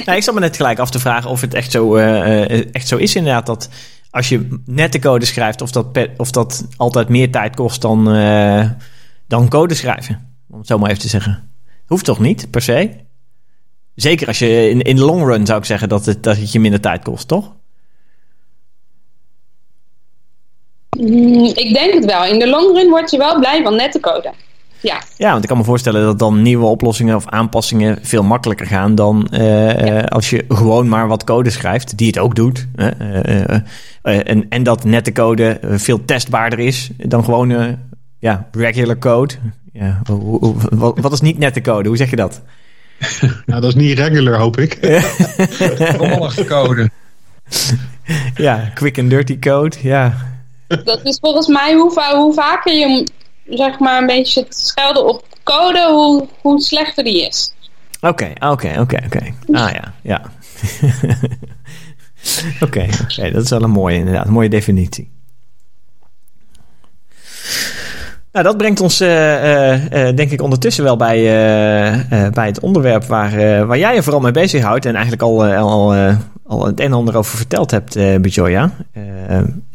[0.04, 2.66] Nou, ik zat me net gelijk af te vragen of het echt zo, eh, eh,
[2.72, 3.68] echt zo is inderdaad dat
[4.10, 8.70] als je nette code schrijft, of dat, of dat altijd meer tijd kost dan, eh,
[9.26, 10.30] dan code schrijven.
[10.50, 11.50] Om het zo maar even te zeggen.
[11.86, 12.90] Hoeft toch niet, per se?
[13.94, 16.52] Zeker als je in, in de long run zou ik zeggen dat het, dat het
[16.52, 17.52] je minder tijd kost, toch?
[21.00, 22.24] Mm, ik denk het wel.
[22.24, 24.32] In de long run word je wel blij van nette code.
[24.80, 25.02] Ja.
[25.16, 28.94] Ja, want ik kan me voorstellen dat dan nieuwe oplossingen of aanpassingen veel makkelijker gaan
[28.94, 32.66] dan eh, eh, als je gewoon maar wat code schrijft, die het ook doet.
[32.76, 33.60] hè, eh,
[34.02, 37.66] en, en dat nette code veel testbaarder is dan gewoon eh,
[38.18, 39.34] ja, regular code.
[39.72, 41.88] Ja, hoe- hoe- wat, wat is niet nette code?
[41.88, 42.42] Hoe zeg je dat?
[43.46, 44.78] Nou, dat is niet regular, hoop ik.
[45.98, 46.90] Rommelige code.
[48.34, 49.76] Ja, quick and dirty code.
[49.82, 50.14] Ja,
[50.84, 53.06] Dat is volgens mij hoe, hoe vaker je
[53.48, 57.54] zeg maar een beetje het schelden op code, hoe, hoe slechter die is.
[58.00, 59.34] Oké, oké, oké, oké.
[59.52, 60.22] Ah ja, ja.
[62.60, 65.10] Oké, oké, dat is wel een mooie, inderdaad, een mooie definitie.
[68.36, 71.22] Nou, dat brengt ons, eh, eh, eh, denk ik, ondertussen wel bij,
[72.32, 74.84] bij het onderwerp waar, waar jij je vooral mee bezighoudt.
[74.84, 75.94] En eigenlijk al, al,
[76.46, 77.96] al het een en ander over verteld hebt.
[77.96, 78.14] Eh,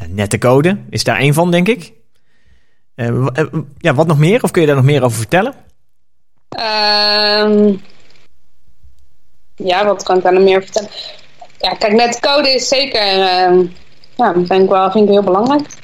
[0.09, 1.93] nette code is daar één van, denk ik.
[3.77, 4.43] Ja, wat nog meer?
[4.43, 5.53] Of kun je daar nog meer over vertellen?
[6.49, 7.73] Ehm,
[9.55, 10.89] ja, wat kan ik daar nog meer vertellen?
[11.57, 13.65] Ja, kijk, net code is zeker, ehm,
[14.15, 15.79] ja, vind ik wel vind ik heel belangrijk.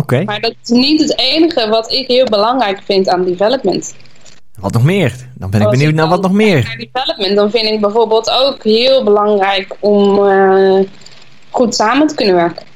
[0.00, 0.22] Oké.
[0.24, 3.94] Maar dat is niet het enige wat ik heel belangrijk vind aan development.
[4.60, 5.28] Wat nog meer?
[5.34, 6.62] Dan ben ik Als benieuwd ik naar wat nog meer.
[6.64, 10.78] Naar development, dan vind ik bijvoorbeeld ook heel belangrijk om eh,
[11.50, 12.66] goed samen te kunnen werken.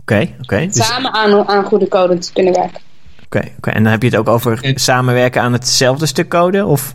[0.00, 0.66] Oké, oké.
[0.66, 2.80] Dus- Samen aan, aan goede code te kunnen werken.
[3.24, 3.70] Oké, oké.
[3.70, 6.66] En dan heb je het ook over En- samenwerken aan hetzelfde stuk code?
[6.66, 6.94] Of?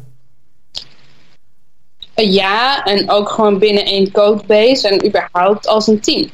[2.14, 6.30] Eh, ja, en ook gewoon binnen één codebase en überhaupt als een team.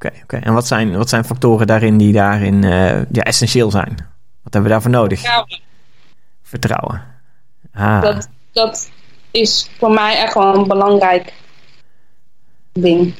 [0.00, 0.36] Oké, oké, oké.
[0.36, 3.96] En wat zijn, wat zijn factoren daarin die daarin eh, ja, essentieel zijn?
[4.42, 5.20] Wat hebben we daarvoor nodig?
[5.20, 5.60] Trouwen,
[6.42, 7.02] Vertrouwen.
[7.72, 8.90] Ah, dat, dat
[9.30, 11.32] is voor mij echt wel een belangrijk
[12.72, 13.14] ding.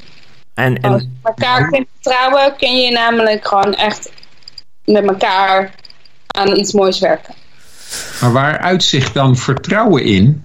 [0.55, 4.12] en, Als en, je elkaar kunt vertrouwen, kun je namelijk gewoon echt
[4.85, 5.75] met elkaar
[6.27, 7.35] aan iets moois werken.
[8.21, 10.43] Maar waar uitzicht dan vertrouwen in?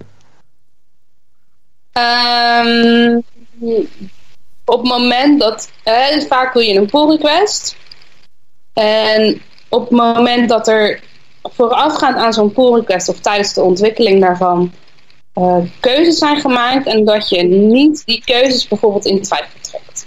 [1.92, 3.24] Um,
[4.66, 7.76] op het moment dat, eh, vaak doe je een pull request.
[8.72, 11.00] En op het moment dat er
[11.42, 14.72] voorafgaand aan zo'n pull request of tijdens de ontwikkeling daarvan
[15.34, 20.06] uh, keuzes zijn gemaakt en dat je niet die keuzes bijvoorbeeld in twijfel trekt.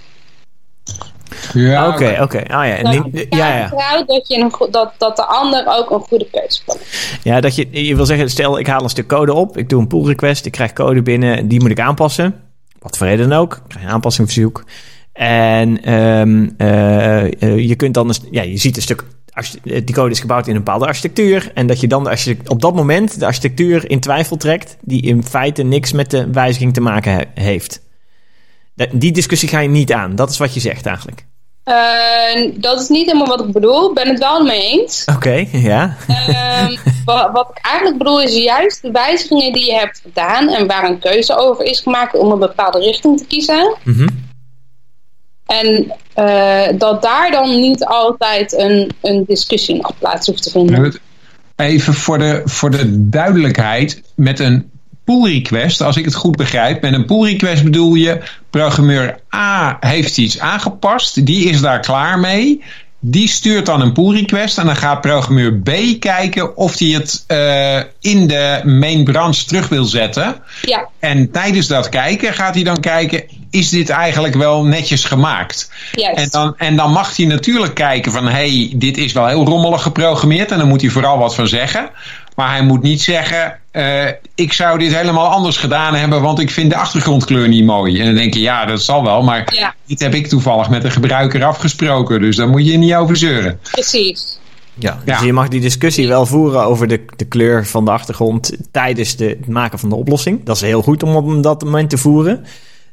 [1.54, 2.38] Ja, oké, oké.
[2.38, 4.04] Ah ja, en ja, ja.
[4.04, 6.78] Dat, je een, dat, dat de ander ook een goede keuze kan
[7.24, 9.82] Ja, dat je, je wil zeggen, stel ik haal een stuk code op, ik doe
[9.82, 12.49] een pull request, ik krijg code binnen, die moet ik aanpassen.
[12.80, 14.64] Wat voor reden dan ook, krijg een aanpassingsverzoek.
[15.14, 17.30] En um, uh,
[17.68, 19.04] je kunt dan, ja, je ziet een stuk
[19.64, 21.52] die code is gebouwd in een bepaalde architectuur.
[21.54, 25.24] En dat je dan je op dat moment de architectuur in twijfel trekt, die in
[25.24, 27.82] feite niks met de wijziging te maken heeft.
[28.92, 30.16] Die discussie ga je niet aan.
[30.16, 31.26] Dat is wat je zegt eigenlijk.
[31.70, 33.90] Uh, dat is niet helemaal wat ik bedoel.
[33.90, 35.06] Ik ben het wel mee eens.
[35.16, 35.96] Oké, ja.
[36.30, 36.68] Uh,
[37.06, 40.84] wat, wat, ik eigenlijk bedoel is juist de wijzigingen die je hebt gedaan en waar
[40.84, 43.78] een keuze over is gemaakt om een bepaalde richting te kiezen.
[43.84, 44.28] Mm
[45.50, 51.00] en uh, dat daar dan niet altijd een, een discussie nog plaats hoeft te vinden.
[51.56, 54.72] Even voor de, voor de duidelijkheid, met een
[55.10, 59.78] pull request, als ik het goed begrijp, met een pull request bedoel je, programmeur A
[59.80, 62.64] heeft iets aangepast, die is daar klaar mee.
[63.02, 65.70] Die stuurt dan een pull request en dan gaat programmeur B
[66.00, 70.36] kijken of hij het uh, in de main branch terug wil zetten.
[70.62, 70.88] Ja.
[71.00, 75.72] En tijdens dat kijken gaat hij dan kijken, is dit eigenlijk wel netjes gemaakt?
[75.92, 76.14] Yes.
[76.14, 79.82] En, dan, en dan mag hij natuurlijk kijken van, hey, dit is wel heel rommelig
[79.82, 81.90] geprogrammeerd en dan moet hij vooral wat van zeggen.
[82.40, 86.50] Maar hij moet niet zeggen, uh, ik zou dit helemaal anders gedaan hebben, want ik
[86.50, 88.00] vind de achtergrondkleur niet mooi.
[88.00, 89.74] En dan denk je, ja, dat zal wel, maar ja.
[89.86, 93.60] dit heb ik toevallig met de gebruiker afgesproken, dus daar moet je niet over zeuren.
[93.72, 94.40] Precies.
[94.74, 98.52] Ja, dus je mag die discussie wel voeren over de, de kleur van de achtergrond
[98.72, 100.46] tijdens de, het maken van de oplossing.
[100.46, 102.46] Dat is heel goed om op dat moment te voeren.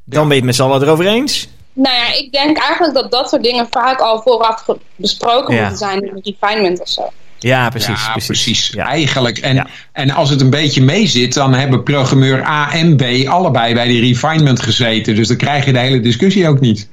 [0.04, 1.48] Dan ben je het met z'n allen erover eens.
[1.72, 5.60] Nou ja, ik denk eigenlijk dat dat soort dingen vaak al vooraf besproken ja.
[5.60, 7.10] moeten zijn in een refinement of zo.
[7.38, 8.04] Ja, precies.
[8.04, 8.26] Ja, precies.
[8.26, 8.68] precies.
[8.74, 8.86] Ja.
[8.86, 9.38] Eigenlijk.
[9.38, 13.74] En, en als het een beetje mee zit, dan hebben programmeur A en B allebei
[13.74, 15.14] bij die refinement gezeten.
[15.14, 16.88] Dus dan krijg je de hele discussie ook niet.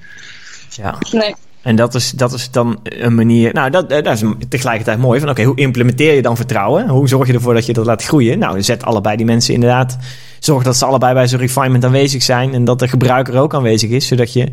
[0.69, 0.97] Ja.
[1.11, 1.35] Nee.
[1.63, 3.53] En dat is, dat is dan een manier.
[3.53, 5.19] Nou, dat, dat is tegelijkertijd mooi.
[5.19, 6.87] Van oké, hoe implementeer je dan vertrouwen?
[6.87, 8.39] Hoe zorg je ervoor dat je dat laat groeien?
[8.39, 9.97] Nou, zet allebei die mensen inderdaad.
[10.39, 12.53] Zorg dat ze allebei bij zo'n refinement aanwezig zijn.
[12.53, 14.07] En dat de gebruiker ook aanwezig is.
[14.07, 14.47] Zodat je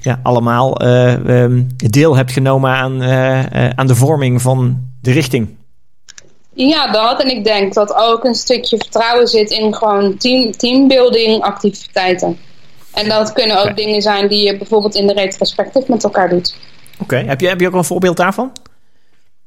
[0.00, 5.14] ja, allemaal uh, um, deel hebt genomen aan, uh, uh, aan de vorming van de
[5.14, 5.56] richting.
[6.52, 7.22] Ja, dat.
[7.22, 12.38] En ik denk dat ook een stukje vertrouwen zit in gewoon team, teambuilding activiteiten.
[12.94, 13.74] En dat kunnen ook okay.
[13.74, 16.56] dingen zijn die je bijvoorbeeld in de retrospectief met elkaar doet.
[16.92, 17.24] Oké, okay.
[17.24, 18.52] heb, je, heb je ook een voorbeeld daarvan?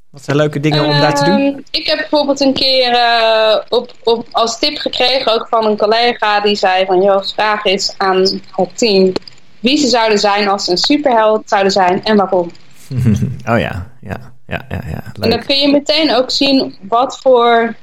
[0.10, 1.66] Wat zijn leuke dingen om uh, daar te doen?
[1.72, 6.42] Ik heb bijvoorbeeld een keer uh, op, op, als tip gekregen, ook van een collega,
[6.42, 9.14] die zei van, joh, vraag is aan het team
[9.60, 12.52] wie ze zouden zijn als ze een superheld zouden zijn en waarom.
[13.52, 14.82] oh ja, ja, ja, ja.
[14.88, 15.04] ja.
[15.20, 17.76] En dan kun je meteen ook zien wat voor,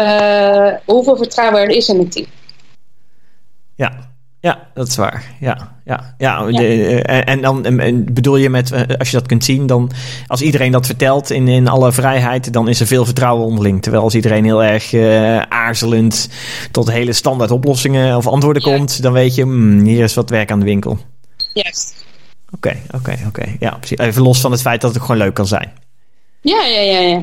[0.00, 2.26] uh, hoeveel vertrouwen er is in het team.
[3.74, 4.08] Ja,
[4.40, 5.24] ja, dat is waar.
[5.40, 6.46] Ja, ja, ja.
[6.48, 6.58] ja.
[6.58, 9.90] De, en, en dan en bedoel je met, als je dat kunt zien, dan
[10.26, 13.82] als iedereen dat vertelt in, in alle vrijheid, dan is er veel vertrouwen onderling.
[13.82, 16.28] Terwijl als iedereen heel erg uh, aarzelend
[16.70, 18.76] tot hele standaard oplossingen of antwoorden ja.
[18.76, 20.98] komt, dan weet je, hmm, hier is wat werk aan de winkel.
[21.52, 21.94] Yes.
[22.50, 23.40] Oké, okay, oké, okay, oké.
[23.40, 23.56] Okay.
[23.60, 23.98] Ja, precies.
[23.98, 25.72] Even los van het feit dat het gewoon leuk kan zijn.
[26.40, 27.22] Ja, ja, ja, ja.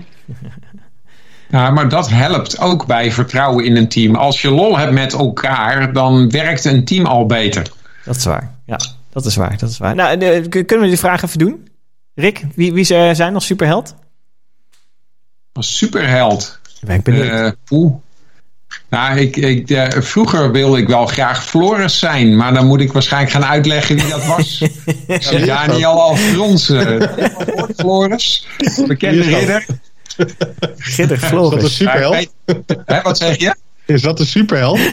[1.49, 4.15] Ja, maar dat helpt ook bij vertrouwen in een team.
[4.15, 7.71] Als je lol hebt met elkaar, dan werkt een team al beter.
[8.05, 8.55] Dat is waar.
[8.65, 9.57] Ja, dat is waar.
[9.57, 9.95] Dat is waar.
[9.95, 11.67] Nou, de, kunnen we die vraag even doen?
[12.15, 13.95] Rick, wie, wie zijn als superheld?
[15.53, 16.59] Als superheld?
[16.81, 17.55] Ben ik benieuwd.
[17.69, 17.91] Uh,
[18.89, 22.91] nou, ik, ik, uh, vroeger wilde ik wel graag Floris zijn, maar dan moet ik
[22.91, 24.61] waarschijnlijk gaan uitleggen wie dat was.
[25.07, 27.09] ik zie daar niet al al fronsen.
[27.77, 28.47] Floris,
[28.87, 29.65] bekende ridder.
[30.77, 31.63] Gidder Floris.
[31.63, 32.33] Is dat een superheld?
[32.85, 33.55] Hè, wat zeg je?
[33.85, 34.79] Is dat een superheld?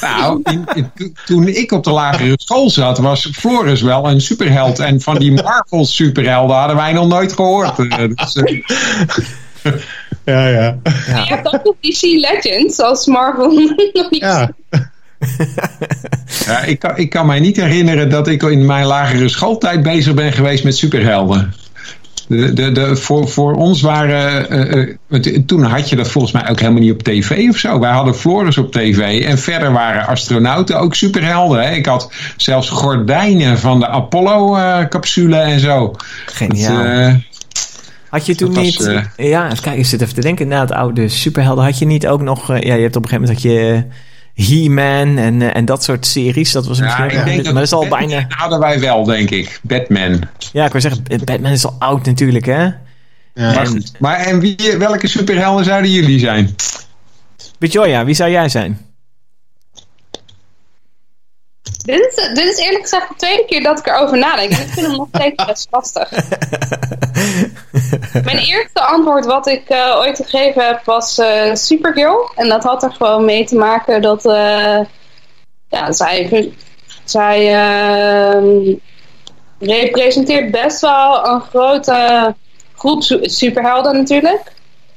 [0.00, 4.78] Nou, in, in, toen ik op de lagere school zat, was Floris wel een superheld.
[4.78, 7.76] En van die Marvel superhelden hadden wij nog nooit gehoord.
[7.76, 9.72] Dus, uh,
[10.26, 10.78] ja, ja.
[11.06, 11.16] ja.
[11.16, 13.50] Je hebt ook DC Legends als Marvel
[13.92, 14.50] nog niet ja.
[16.46, 20.14] ja, ik, kan, ik kan mij niet herinneren dat ik in mijn lagere schooltijd bezig
[20.14, 21.54] ben geweest met superhelden.
[22.28, 24.52] De, de, de, voor, voor ons waren.
[24.52, 27.78] Uh, uh, toen had je dat volgens mij ook helemaal niet op tv of zo.
[27.80, 29.24] Wij hadden Floris op tv.
[29.24, 31.62] En verder waren astronauten ook superhelden.
[31.62, 31.70] Hè?
[31.70, 35.94] Ik had zelfs gordijnen van de Apollo-capsule en zo.
[36.26, 36.84] Geniaal.
[36.84, 37.20] Dat,
[38.08, 39.08] Had je toen Dat was, niet...
[39.16, 40.48] ja, even kijken, ik zit even te denken.
[40.48, 42.50] Na het oude superhelden had je niet ook nog...
[42.50, 43.84] eh, ja, je hebt op een gegeven moment had je
[44.36, 46.52] eh, He-Man en, eh, en dat soort series.
[46.52, 48.26] Dat was misschien Ja, ik denk maar dat is al Batman bijna...
[48.28, 49.60] hadden wij wel, denk ik.
[49.62, 50.20] Batman.
[50.52, 52.62] Ja, ik wil zeggen, Batman is al oud natuurlijk, hè?
[52.62, 52.74] Ja.
[53.34, 53.92] Maar, goed.
[53.98, 56.54] maar en wie, welke superhelden zouden jullie zijn?
[57.58, 58.85] Bejoya, wie zou jij zijn?
[61.86, 64.50] Dit is, dit is eerlijk gezegd de tweede keer dat ik erover nadenk.
[64.50, 66.10] En ik vind hem nog steeds best lastig.
[68.24, 72.30] Mijn eerste antwoord wat ik eh, ooit gegeven heb was eh, Supergirl.
[72.34, 74.78] En dat had er gewoon mee te maken dat eh,
[75.68, 76.52] ja, zij,
[77.04, 78.74] zij ehm,
[79.58, 82.34] representeert best wel een grote
[82.76, 84.52] groep su- superhelden natuurlijk.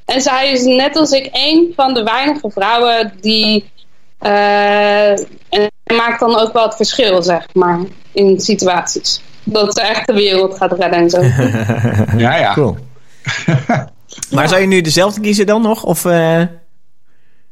[0.06, 3.72] En zij is net als ik een van de weinige vrouwen die
[4.20, 7.80] en maakt dan ook wel het verschil, zeg maar,
[8.12, 9.22] in situaties.
[9.44, 11.22] Dat ze echt de wereld gaat redden en zo.
[12.18, 12.54] Ja, ja.
[12.54, 12.78] Cool.
[14.36, 15.84] maar zou je nu dezelfde kiezen dan nog?
[15.84, 16.42] Of, eh,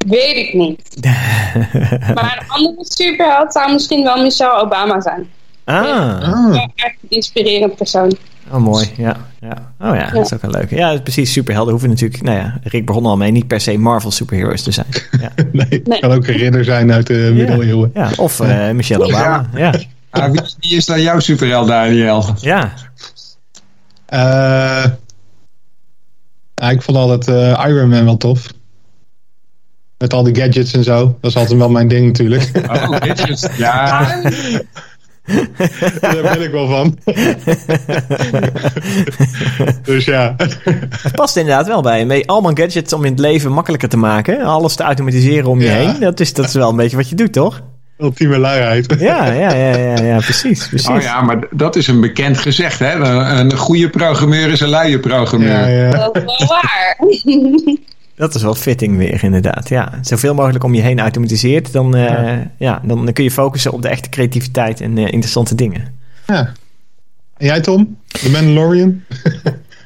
[0.07, 0.97] Weet ik niet.
[2.15, 5.29] maar een andere superheld zou misschien wel Michelle Obama zijn.
[5.63, 5.83] Ah,
[6.19, 8.17] Wel Echt een inspirerend persoon.
[8.51, 8.93] oh mooi.
[8.97, 9.73] Ja, ja.
[9.79, 10.69] Oh ja, dat is ook wel leuk.
[10.69, 11.31] Ja, precies.
[11.31, 12.23] Superhelden hoeven natuurlijk...
[12.23, 13.31] Nou ja, Rick begon al mee.
[13.31, 14.87] Niet per se Marvel superheroes te zijn.
[15.21, 15.99] Ja, nee, het Nee.
[15.99, 17.91] kan ook een ridder zijn uit de middeleeuwen.
[17.93, 18.09] ja.
[18.17, 19.49] Of eh, Michelle Obama.
[19.55, 19.73] Ja,
[20.09, 22.25] Ah, wie, wie is dan jouw superheld, Daniel?
[22.41, 22.73] ja.
[24.05, 24.85] Eh,
[26.55, 28.47] ja, ik vond altijd eh, Iron Man wel tof.
[29.97, 31.17] Met al die gadgets en zo.
[31.21, 32.51] Dat is altijd wel mijn ding natuurlijk.
[32.69, 33.47] Oh, gadgets.
[33.57, 34.07] Ja,
[36.01, 36.97] Daar ben ik wel van.
[39.83, 40.35] dus ja.
[40.37, 42.23] Het past inderdaad wel bij.
[42.25, 44.41] Allemaal gadgets om in het leven makkelijker te maken.
[44.41, 45.73] Alles te automatiseren om je Ja.
[45.73, 45.99] heen.
[45.99, 47.61] Dat is, dat is wel een beetje wat je doet, toch?
[47.99, 48.95] Ultieme luiheid.
[48.99, 50.67] Ja, ja, ja, ja, ja precies.
[50.67, 50.87] precies.
[50.87, 52.93] oh ja, maar dat is een bekend gezegd, hè?
[52.93, 55.49] Een, een goede programmeur is een luie programmeur.
[55.49, 55.89] Ja, ja.
[55.89, 56.97] Dat is wel waar.
[58.17, 59.69] Dat is wel fitting weer, inderdaad.
[59.69, 61.71] Ja, zoveel mogelijk om je heen automatiseert.
[61.71, 62.51] Dan, eh, ja.
[62.57, 62.81] Ja.
[62.83, 65.93] dan, kun je focussen op de echte creativiteit en eh, interessante dingen.
[66.27, 66.51] ja.
[67.37, 67.97] En jij Tom?
[68.07, 69.03] De Mandalorian?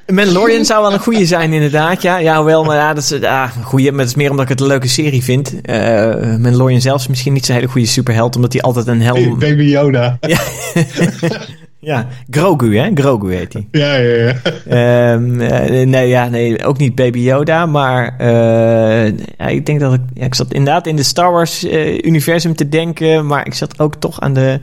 [0.07, 2.01] Mandalorian zou wel een goede zijn, inderdaad.
[2.01, 3.89] Ja, ja wel, maar ja, dat is ah, een goede.
[3.89, 5.61] Maar dat is meer omdat ik het een leuke serie vind.
[5.61, 9.39] Eh Mandalorian zelf is misschien niet zo'n hele goede superheld, omdat hij altijd een helm.
[9.39, 10.17] Baby Yoda.
[10.21, 10.39] Ja.
[11.81, 12.91] ja, Grogu, hè?
[12.93, 13.67] Grogu heet hij.
[13.71, 14.33] Ja, ja, ja.
[14.67, 19.93] Ehm, eh, nee, ja, nee, ook niet Baby Yoda, maar eh, ja, ik denk dat
[19.93, 23.53] ik, ja, ik zat inderdaad in de Star Wars eh, universum te denken, maar ik
[23.53, 24.59] zat ook toch aan de,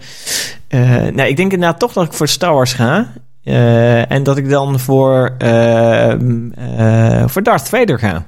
[1.12, 3.12] nee, ik denk inderdaad toch dat ik voor Star Wars ga.
[4.08, 8.26] En dat ik dan voor, ehm, eh, voor Darth Vader ga.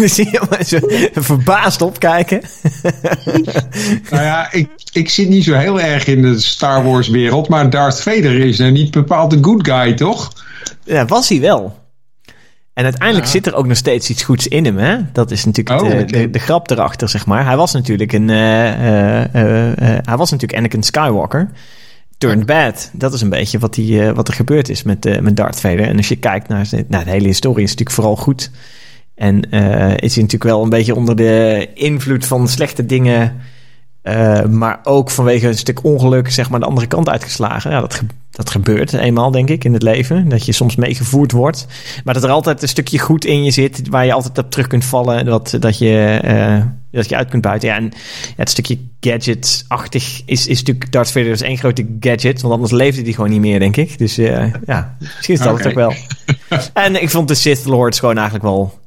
[0.00, 0.78] Dan zie je zo
[1.20, 2.40] verbaasd opkijken.
[4.10, 7.70] Nou ja, ik, ik zit niet zo heel erg in de Star Wars wereld, maar
[7.70, 10.32] Darth Vader is nou niet bepaald de good guy, toch?
[10.84, 11.78] Ja, was hij wel.
[12.74, 13.32] En uiteindelijk Ja.
[13.32, 14.96] zit er ook nog steeds iets goeds in hem, hè?
[15.12, 16.04] Dat is natuurlijk Oh, de, oké.
[16.04, 17.44] de, de grap erachter, zeg maar.
[17.46, 18.30] Hij was natuurlijk een...
[18.30, 18.68] eh,
[19.34, 21.50] eh, eh, hij was natuurlijk Anakin Skywalker.
[22.18, 22.90] Turned bad.
[22.92, 25.60] Dat is een beetje wat, die, eh, wat er gebeurd is met, eh, met Darth
[25.60, 25.80] Vader.
[25.80, 26.66] En als je kijkt naar...
[26.88, 28.50] Nou, de hele historie is natuurlijk vooral goed.
[29.20, 33.36] En eh, is hij natuurlijk wel een beetje onder de invloed van slechte dingen...
[34.02, 37.70] eh, maar ook vanwege een stuk ongeluk, zeg maar, de andere kant uitgeslagen.
[37.70, 40.28] Ja, dat, ge- dat gebeurt eenmaal, denk ik, in het leven.
[40.28, 41.66] Dat je soms meegevoerd wordt.
[42.04, 44.66] Maar dat er altijd een stukje goed in je zit, waar je altijd op terug
[44.66, 45.24] kunt vallen.
[45.24, 47.68] Dat, dat, je, eh, dat je uit kunt buiten.
[47.68, 47.90] Ja, en ja,
[48.36, 52.40] het stukje gadget-achtig is, is natuurlijk Darth Vader is één grote gadget.
[52.40, 53.98] Want anders leefde hij gewoon niet meer, denk ik.
[53.98, 54.14] Dus
[54.66, 55.94] ja, misschien is dat het ook wel.
[56.84, 58.78] en ik vond de Sith Lords gewoon eigenlijk wel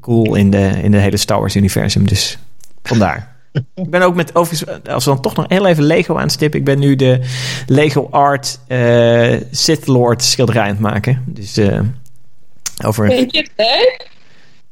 [0.00, 2.08] cool in de, in de hele Star Wars-universum.
[2.08, 2.38] Dus
[2.82, 3.34] vandaar.
[3.74, 6.58] Ik ben ook met, overigens, als we dan toch nog heel even Lego aanstippen.
[6.58, 7.20] Ik ben nu de
[7.66, 11.22] Lego Art eh, Sith Lord schilderij aan het maken.
[11.26, 11.80] Dus eh,
[12.84, 13.06] over...
[13.06, 14.10] Vind je het leuk?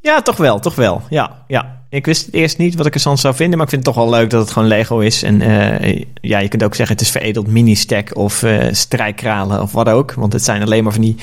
[0.01, 1.01] Ja, toch wel, toch wel.
[1.09, 1.74] Ja, ja.
[1.89, 3.95] Ik wist het eerst niet wat ik er dan zou vinden, maar ik vind het
[3.95, 5.23] toch wel leuk dat het gewoon Lego is.
[5.23, 9.71] En eh, ja, je kunt ook zeggen het is veredeld mini-stack of eh strijkralen of
[9.71, 10.13] wat ook.
[10.13, 11.15] Want het zijn alleen maar van die,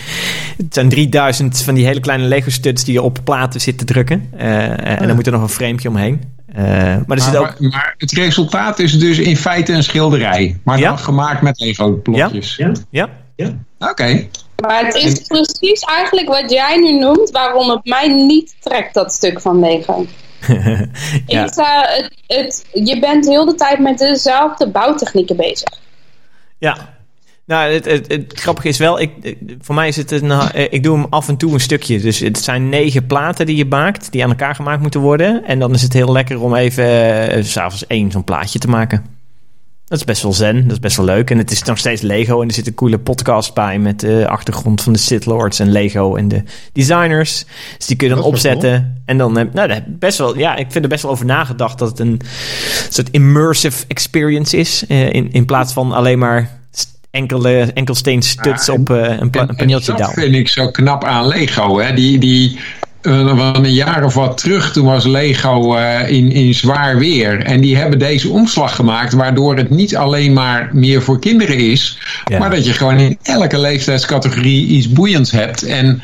[0.56, 4.28] het zijn 3000 van die hele kleine Lego-studs die je op platen zit te drukken.
[4.36, 5.06] Eh, En Ja.
[5.06, 6.22] dan moet er nog een framepje omheen.
[6.54, 6.64] Eh,
[7.06, 7.60] maar er zit Maar, ook...
[7.60, 10.88] maar het resultaat is dus in feite een schilderij, maar Ja.
[10.88, 12.56] dan gemaakt met Lego-blokjes.
[12.90, 13.08] Ja?
[13.36, 13.58] Ja.
[13.78, 14.26] Oké.
[14.62, 19.12] Maar het is precies eigenlijk wat jij nu noemt, waarom het mij niet trekt, dat
[19.12, 20.06] stuk van Lego.
[21.26, 21.42] ja.
[21.42, 25.78] Het, het, je bent heel de tijd met dezelfde bouwtechnieken bezig.
[26.58, 26.76] Ja.
[27.44, 30.82] Nou, het, het, het grappige is wel, ik, voor mij is het een, eh, ik
[30.82, 32.00] doe hem af en toe een stukje.
[32.00, 35.44] Dus het zijn negen platen die je maakt, die aan elkaar gemaakt moeten worden.
[35.44, 36.84] En dan is het heel lekker om even,
[37.30, 39.20] eh, s s'avonds één zo'n plaatje te maken.
[39.92, 41.30] Dat is best wel zen, dat is best wel leuk.
[41.30, 44.28] En het is nog steeds Lego en er zit een coole podcast bij met de
[44.28, 47.44] achtergrond van de Sith Lords en Lego en de designers.
[47.78, 49.02] Dus die kun je dan opzetten.
[49.06, 51.98] En dan, nou, best wel, ja, ik vind er best wel over nagedacht dat het
[51.98, 52.20] een
[52.90, 54.84] soort immersive experience is.
[54.88, 56.50] eh, in, in plaats van alleen maar
[57.10, 60.34] enkele, enkelsteen studs Ja, en- op eh, een, pla- En- een paneeltje en dat vind
[60.34, 61.78] ik zo knap aan Lego.
[61.78, 61.94] Hè?
[61.94, 62.58] Die, die,
[63.02, 67.42] van een jaar of wat terug, toen was Lego eh, in, in zwaar weer.
[67.42, 71.98] En die hebben deze omslag gemaakt, waardoor het niet alleen maar meer voor kinderen is,
[72.24, 72.38] Ja.
[72.38, 75.62] maar dat je gewoon in elke leeftijdscategorie iets boeiends hebt.
[75.62, 76.02] En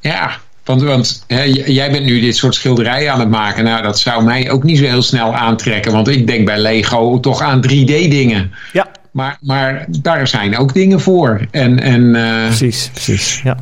[0.00, 0.30] ja,
[0.64, 3.64] want, want hè, jij bent nu dit soort schilderijen aan het maken.
[3.64, 7.20] Nou, dat zou mij ook niet zo heel snel aantrekken, want ik denk bij Lego
[7.20, 8.52] toch aan 3D-dingen.
[8.72, 11.40] Ja, Maar, maar daar zijn ook dingen voor.
[11.50, 13.40] En, en eh, precies, precies.
[13.44, 13.56] Ja.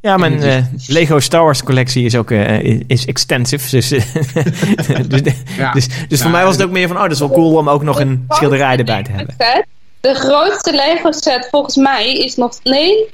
[0.00, 3.70] Ja, mijn is- eh, Lego Star Wars collectie is ook eh, is extensive.
[3.70, 4.02] Dus, eh,
[5.08, 5.20] dus,
[5.56, 5.72] Ja.
[5.76, 7.68] dus, dus voor mij was het ook meer van, oh, dat is wel cool om
[7.68, 9.36] ook nog een schilderij erbij te hebben.
[10.00, 12.58] De grootste Lego set volgens mij is nog...
[12.62, 13.04] Nee,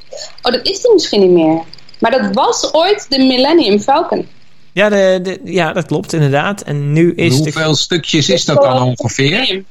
[0.42, 1.62] oh dat is die misschien niet meer.
[2.00, 4.28] Maar dat was ooit de Millennium Falcon.
[4.72, 6.60] Ja, de, de, ja, dat klopt inderdaad.
[6.62, 9.62] En nu is de, hoeveel stukjes is dat dan ongeveer?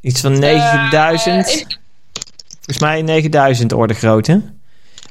[0.00, 1.48] iets van Eh, 9000.
[1.50, 1.78] ik-
[2.54, 4.42] Volgens mij 9000 orde grootte.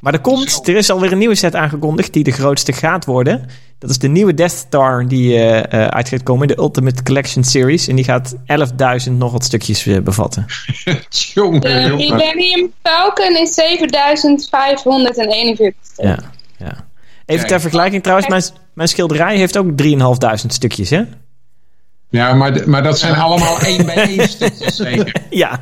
[0.02, 3.50] Maar er komt, er is alweer een nieuwe set aangekondigd die de grootste gaat worden.
[3.80, 7.44] Dat is de nieuwe Death Star die eh, eh, uit gaat komen, de Ultimate Collection
[7.44, 7.88] Series.
[7.88, 8.36] En die gaat
[9.06, 10.46] 11.000 nog wat stukjes eh, bevatten.
[11.34, 11.94] jongen, De.
[11.98, 16.08] Millennium Falcon is 7541 stuks.
[16.08, 16.20] Ja,
[16.58, 16.86] ja.
[17.26, 18.44] Even ter vergelijking trouwens, mijn,
[18.74, 19.98] mijn schilderij heeft ook 3.500
[20.48, 21.02] stukjes, hè?
[22.10, 25.16] Ja, maar, maar dat zijn allemaal één bij één stukjes zeker.
[25.30, 25.60] Ja.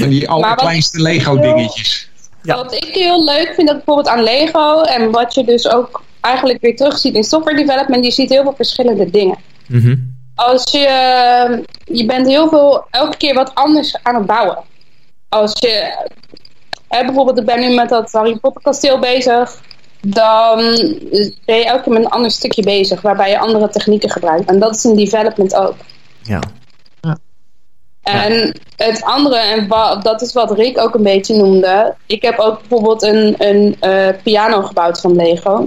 [0.00, 2.08] En die allerkleinste Lego dingetjes.
[2.48, 2.56] Ja.
[2.56, 4.82] Wat ik heel leuk vind dat bijvoorbeeld aan Lego...
[4.82, 8.04] en wat je dus ook eigenlijk weer terugziet in software development...
[8.04, 9.36] je ziet heel veel verschillende dingen.
[9.66, 9.96] Mhm.
[10.34, 10.88] Als je,
[11.84, 14.58] je bent heel veel, elke keer wat anders aan het bouwen.
[15.28, 15.94] Als je,
[16.88, 19.60] hè, bijvoorbeeld ik ben nu met dat Harry Potter kasteel bezig.
[20.00, 20.58] Dan
[21.44, 23.00] ben je elke keer met een ander stukje bezig.
[23.00, 24.48] Waarbij je andere technieken gebruikt.
[24.48, 25.76] En dat is in development ook.
[26.22, 26.40] Ja.
[28.08, 29.68] En het andere, en
[30.02, 31.94] dat is wat Rick ook een beetje noemde.
[32.06, 35.64] Ik heb ook bijvoorbeeld een, een eh, piano gebouwd van Lego.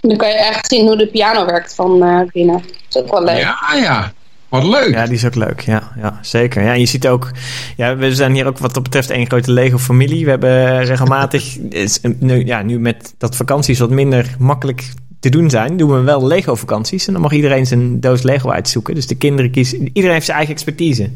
[0.00, 2.62] Dan kan je echt zien hoe de piano werkt van eh binnen.
[2.62, 3.38] Dat is ook wel leuk.
[3.38, 4.12] Ja, ja.
[4.48, 4.90] Wat leuk.
[4.90, 5.60] Ja, die is ook leuk.
[5.60, 6.62] Ja, ja zeker.
[6.62, 7.30] Ja, en je ziet ook,
[7.76, 10.24] ja, we zijn hier ook wat dat betreft één grote Lego-familie.
[10.24, 15.50] We hebben regelmatig, is, nu, ja, nu met dat vakanties wat minder makkelijk te doen
[15.50, 17.06] zijn, doen we wel Lego-vakanties.
[17.06, 18.94] En dan mag iedereen zijn doos Lego uitzoeken.
[18.94, 21.10] Dus de kinderen kiezen, iedereen heeft zijn eigen expertise.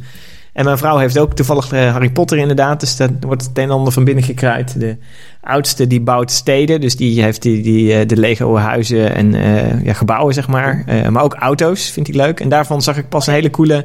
[0.52, 2.80] En mijn vrouw heeft ook toevallig eh, Harry Potter inderdaad.
[2.80, 4.80] Dus daar wordt het een en ander van binnen gekruid.
[4.80, 4.96] De
[5.40, 6.80] oudste die bouwt steden.
[6.80, 10.84] Dus die heeft die, die, eh, de Lego huizen en eh, ja, gebouwen, zeg maar.
[11.10, 12.40] Maar ook auto's vindt hij leuk.
[12.40, 13.84] En daarvan zag ik pas een hele coole...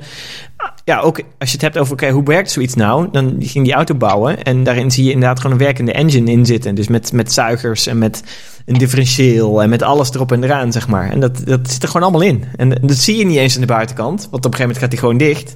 [0.84, 3.07] Ja, ook als je het hebt over, oké, hoe werkt zoiets nou?
[3.11, 4.43] Dan ging die auto bouwen.
[4.43, 6.76] En daarin zie je inderdaad gewoon een werkende engine in zitten.
[6.76, 8.24] Dus met, met zuigers en met
[8.66, 11.09] een differentieel en met alles erop en eraan, zeg maar.
[11.09, 12.43] En dat, dat zit er gewoon allemaal in.
[12.55, 14.28] En dat zie je niet eens aan de buitenkant.
[14.32, 15.55] Want op een gegeven moment gaat die gewoon dicht.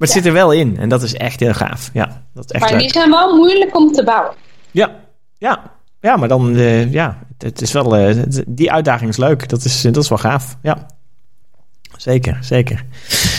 [0.00, 0.22] Maar het Ja.
[0.22, 0.78] zit er wel in.
[0.78, 1.90] En dat is echt heel gaaf.
[1.92, 2.80] Ja, dat is echt Maar leuk.
[2.80, 4.34] die zijn wel moeilijk om te bouwen.
[4.70, 4.90] Ja,
[5.38, 5.62] ja.
[6.00, 9.48] Ja, maar dan, eh, ja, het, het is wel, eh, die uitdaging is leuk.
[9.48, 10.56] Dat is, dat is wel gaaf.
[10.62, 10.86] Ja.
[11.96, 12.84] Zeker, zeker.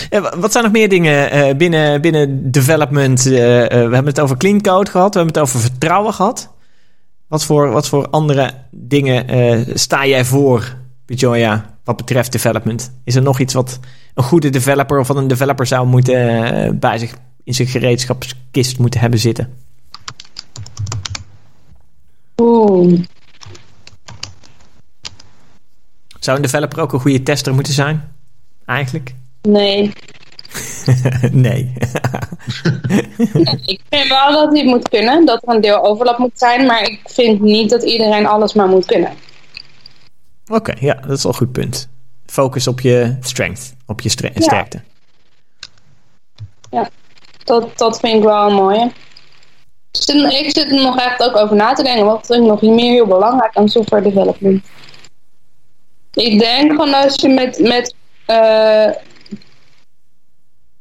[0.09, 3.23] Wa- wat zijn nog meer dingen eh, binnen, binnen development?
[3.23, 3.37] We
[3.69, 5.13] hebben het over clean code gehad.
[5.13, 6.49] We hebben het over vertrouwen gehad.
[7.27, 12.91] Wat voor, wat voor andere dingen sta jij voor, Bejoya, wat betreft development?
[13.03, 13.79] Is er nog iets wat
[14.13, 18.79] een goede developer of wat een developer zou moeten eh, bij zich in zijn gereedschapskist
[18.79, 19.57] moeten hebben zitten?
[22.37, 22.99] Oeh.
[26.19, 28.13] Zou een developer ook een goede tester moeten zijn?
[28.65, 29.13] Eigenlijk?
[29.41, 29.91] Nee.
[31.31, 31.73] nee.
[33.65, 35.25] ik vind wel dat hij moet kunnen.
[35.25, 36.65] Dat er een deel overlap moet zijn.
[36.65, 39.11] Maar ik vind niet dat iedereen alles maar moet kunnen.
[40.47, 41.89] Oké, ja, dat is wel een goed punt.
[42.25, 44.41] Focus op je strength, op je stre- Ja.
[44.41, 44.81] sterkte.
[47.43, 48.79] Dat, dat vind ik wel mooi.
[49.91, 52.05] Ik zit, ik zit er nog echt ook over na te denken.
[52.05, 54.65] Wat vind ik nog meer heel belangrijk aan software development?
[56.13, 57.59] Ik denk gewoon als je met...
[57.59, 58.87] met eh,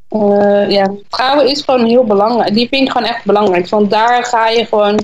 [0.09, 2.55] eh, ja, vertrouwen is gewoon heel belangrijk.
[2.55, 3.69] Die vind ik gewoon echt belangrijk.
[3.69, 5.01] Want daar ga je gewoon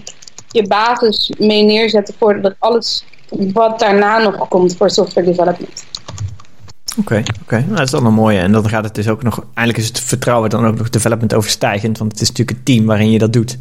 [0.49, 5.85] je basis mee neerzetten voor dat alles wat daarna nog komt voor software development.
[6.99, 7.57] Oké, oké.
[7.59, 8.39] Nou, dat is dan een mooie.
[8.39, 9.45] En dan gaat het dus ook nog...
[9.55, 11.99] Eindelijk is het vertrouwen dan ook nog development overstijgend.
[11.99, 13.59] Want het is natuurlijk een team waarin je dat doet.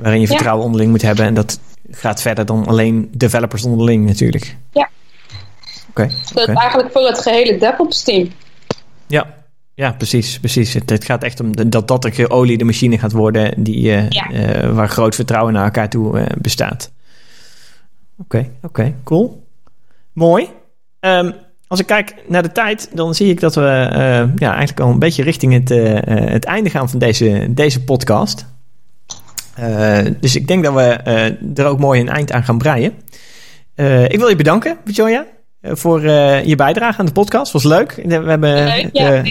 [0.00, 0.32] Waarin je Ja.
[0.32, 1.24] vertrouwen onderling moet hebben.
[1.24, 1.60] En dat
[1.90, 4.56] gaat verder dan alleen developers onderling natuurlijk.
[4.72, 4.88] Ja.
[5.88, 8.30] Oké, Dat is eigenlijk voor het gehele DevOps team.
[9.06, 9.26] Ja,
[9.74, 10.38] Ja, precies.
[10.40, 10.74] precies.
[10.74, 14.30] Het, het gaat echt om dat dat de geoliede machine gaat worden die, uh, ja.
[14.32, 16.90] uh, waar groot vertrouwen naar elkaar toe uh, bestaat.
[18.18, 19.46] Oké, okay, oké, okay, cool.
[20.12, 20.48] Mooi.
[21.00, 21.34] Um,
[21.72, 23.60] als ik kijk naar de tijd, dan zie ik dat we
[24.36, 25.68] ja, eigenlijk al een beetje richting het,
[26.30, 28.46] het einde gaan van deze, deze podcast.
[30.20, 30.88] dus ik denk dat we
[31.54, 32.92] er ook mooi een eind aan gaan breien.
[34.08, 35.26] ik wil je bedanken, Joja.
[35.62, 37.52] Eh, voor uh, je bijdrage aan de podcast.
[37.52, 38.02] Was leuk.
[38.04, 39.22] We hebben, leuk, ja, uh,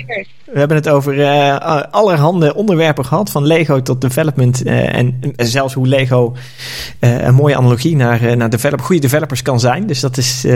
[0.46, 3.30] we hebben het over uh, allerhande onderwerpen gehad.
[3.30, 4.64] Van Lego tot development.
[4.64, 6.36] en zelfs hoe Lego
[7.00, 9.88] een mooie analogie naar, naar develop, goede developers kan zijn.
[9.88, 10.52] Dus dat is al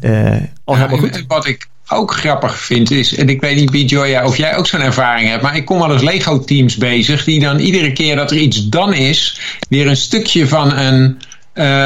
[0.00, 1.24] ja, helemaal goed.
[1.28, 4.80] wat ik ook grappig vind is, en ik weet niet, Bijoya, of jij ook zo'n
[4.80, 8.36] ervaring hebt, maar ik kom wel eens Lego-teams bezig, die dan iedere keer dat er
[8.36, 11.18] iets dan is, weer een stukje van een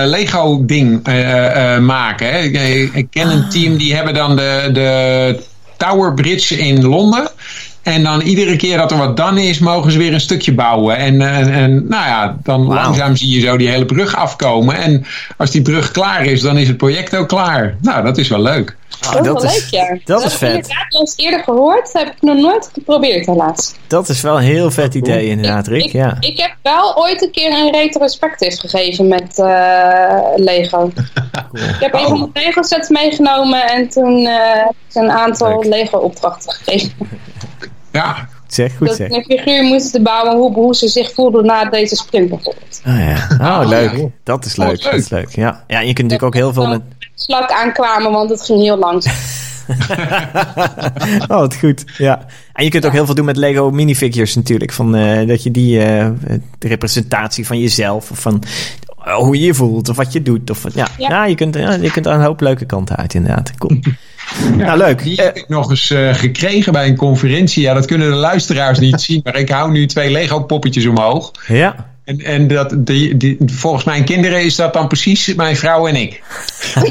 [0.04, 2.26] Lego-ding uh, uh, maken.
[2.26, 2.38] Hè.
[2.38, 5.42] Ik, ik, ken een team die hebben dan de, de
[5.76, 7.28] Tower Bridge in Londen.
[7.82, 10.96] En dan iedere keer dat er wat dan is, mogen ze weer een stukje bouwen.
[10.96, 12.74] En, en, en nou ja, dan wow.
[12.74, 14.76] langzaam zie je zo die hele brug afkomen.
[14.76, 15.06] En
[15.36, 17.76] als die brug klaar is, dan is het project ook klaar.
[17.80, 18.76] Nou, dat is wel leuk.
[19.06, 19.98] Oh, dat, dat, is wel leuk, ja.
[20.04, 20.66] Dat, is vet.
[20.66, 23.74] Ik heb het eerder gehoord, heb ik nog nooit geprobeerd helaas.
[23.86, 25.84] Dat is wel een heel vet idee inderdaad, Rick.
[25.84, 26.16] Ik, ja.
[26.20, 30.78] ik heb wel ooit een keer een retrospectief gegeven met uh, Lego.
[30.78, 30.90] Cool.
[31.74, 32.00] Ik heb oh.
[32.00, 35.64] een van de Lego sets meegenomen en toen uh, heb ik een aantal leuk.
[35.64, 36.92] Lego opdrachten gegeven.
[37.92, 39.10] Ja, zeg, goed dat zeg.
[39.10, 42.80] een figuur moesten bouwen hoe, hoe ze zich voelden na deze sprint bijvoorbeeld.
[42.86, 44.08] Oh ja, oh, leuk.
[44.22, 44.76] Dat is leuk.
[44.76, 45.28] Oh, dat is leuk.
[45.34, 45.64] Ja.
[45.66, 46.82] ja, je kunt natuurlijk ook heel veel met...
[47.24, 49.14] Slak aankwamen, want het ging heel langzaam.
[51.28, 51.84] oh, wat goed.
[51.98, 52.26] Ja.
[52.52, 54.72] En je kunt ook heel veel doen met Lego minifigures natuurlijk.
[54.72, 56.08] Van, uh, dat je die uh,
[56.58, 58.42] de representatie van jezelf of van
[59.06, 60.50] uh, hoe je je voelt of wat je doet.
[60.50, 60.88] Of, ja.
[60.98, 61.08] Ja.
[61.08, 63.54] ja je, kunt, ja, je kunt er een hoop leuke kanten uit inderdaad.
[63.58, 63.80] Cool.
[64.56, 65.02] Ja, nou, leuk.
[65.02, 67.62] Die heb ik nog eens uh, gekregen bij een conferentie.
[67.62, 69.20] Ja, dat kunnen de luisteraars niet zien.
[69.24, 71.30] Maar ik hou nu twee Lego poppetjes omhoog.
[71.46, 71.93] Ja.
[72.04, 75.96] En, en dat, die, die, volgens mijn kinderen is dat dan precies mijn vrouw en
[75.96, 76.22] ik.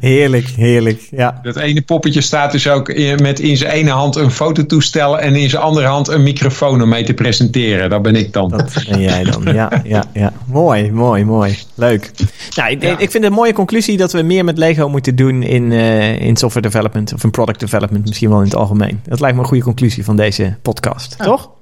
[0.00, 1.08] heerlijk, heerlijk.
[1.10, 1.40] Ja.
[1.42, 5.36] Dat ene poppetje staat dus ook in, met in zijn ene hand een fototoestel en
[5.36, 7.90] in zijn andere hand een microfoon om mee te presenteren.
[7.90, 8.48] Dat ben ik dan.
[8.48, 9.82] Dat ben jij dan, ja.
[9.84, 10.32] ja, ja.
[10.44, 11.58] Mooi, mooi, mooi.
[11.74, 12.10] Leuk.
[12.54, 12.90] Nou, ik, ja.
[12.90, 16.20] ik vind het een mooie conclusie dat we meer met Lego moeten doen in, uh,
[16.20, 19.00] in software development of in product development, misschien wel in het algemeen.
[19.04, 21.24] Dat lijkt me een goede conclusie van deze podcast, ja.
[21.24, 21.56] toch?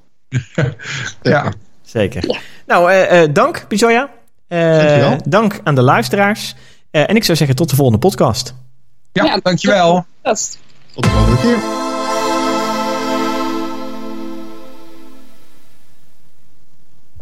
[1.23, 1.53] Ja.
[1.83, 2.25] Zeker.
[2.27, 2.39] Ja.
[2.67, 4.11] Nou, uh, uh, dank, Bijoya.
[4.49, 6.55] Uh, dank aan de luisteraars.
[6.91, 8.55] en ik zou zeggen tot de volgende podcast.
[9.13, 10.07] Ja, ja dankjewel.
[10.95, 11.86] Tot de volgende keer.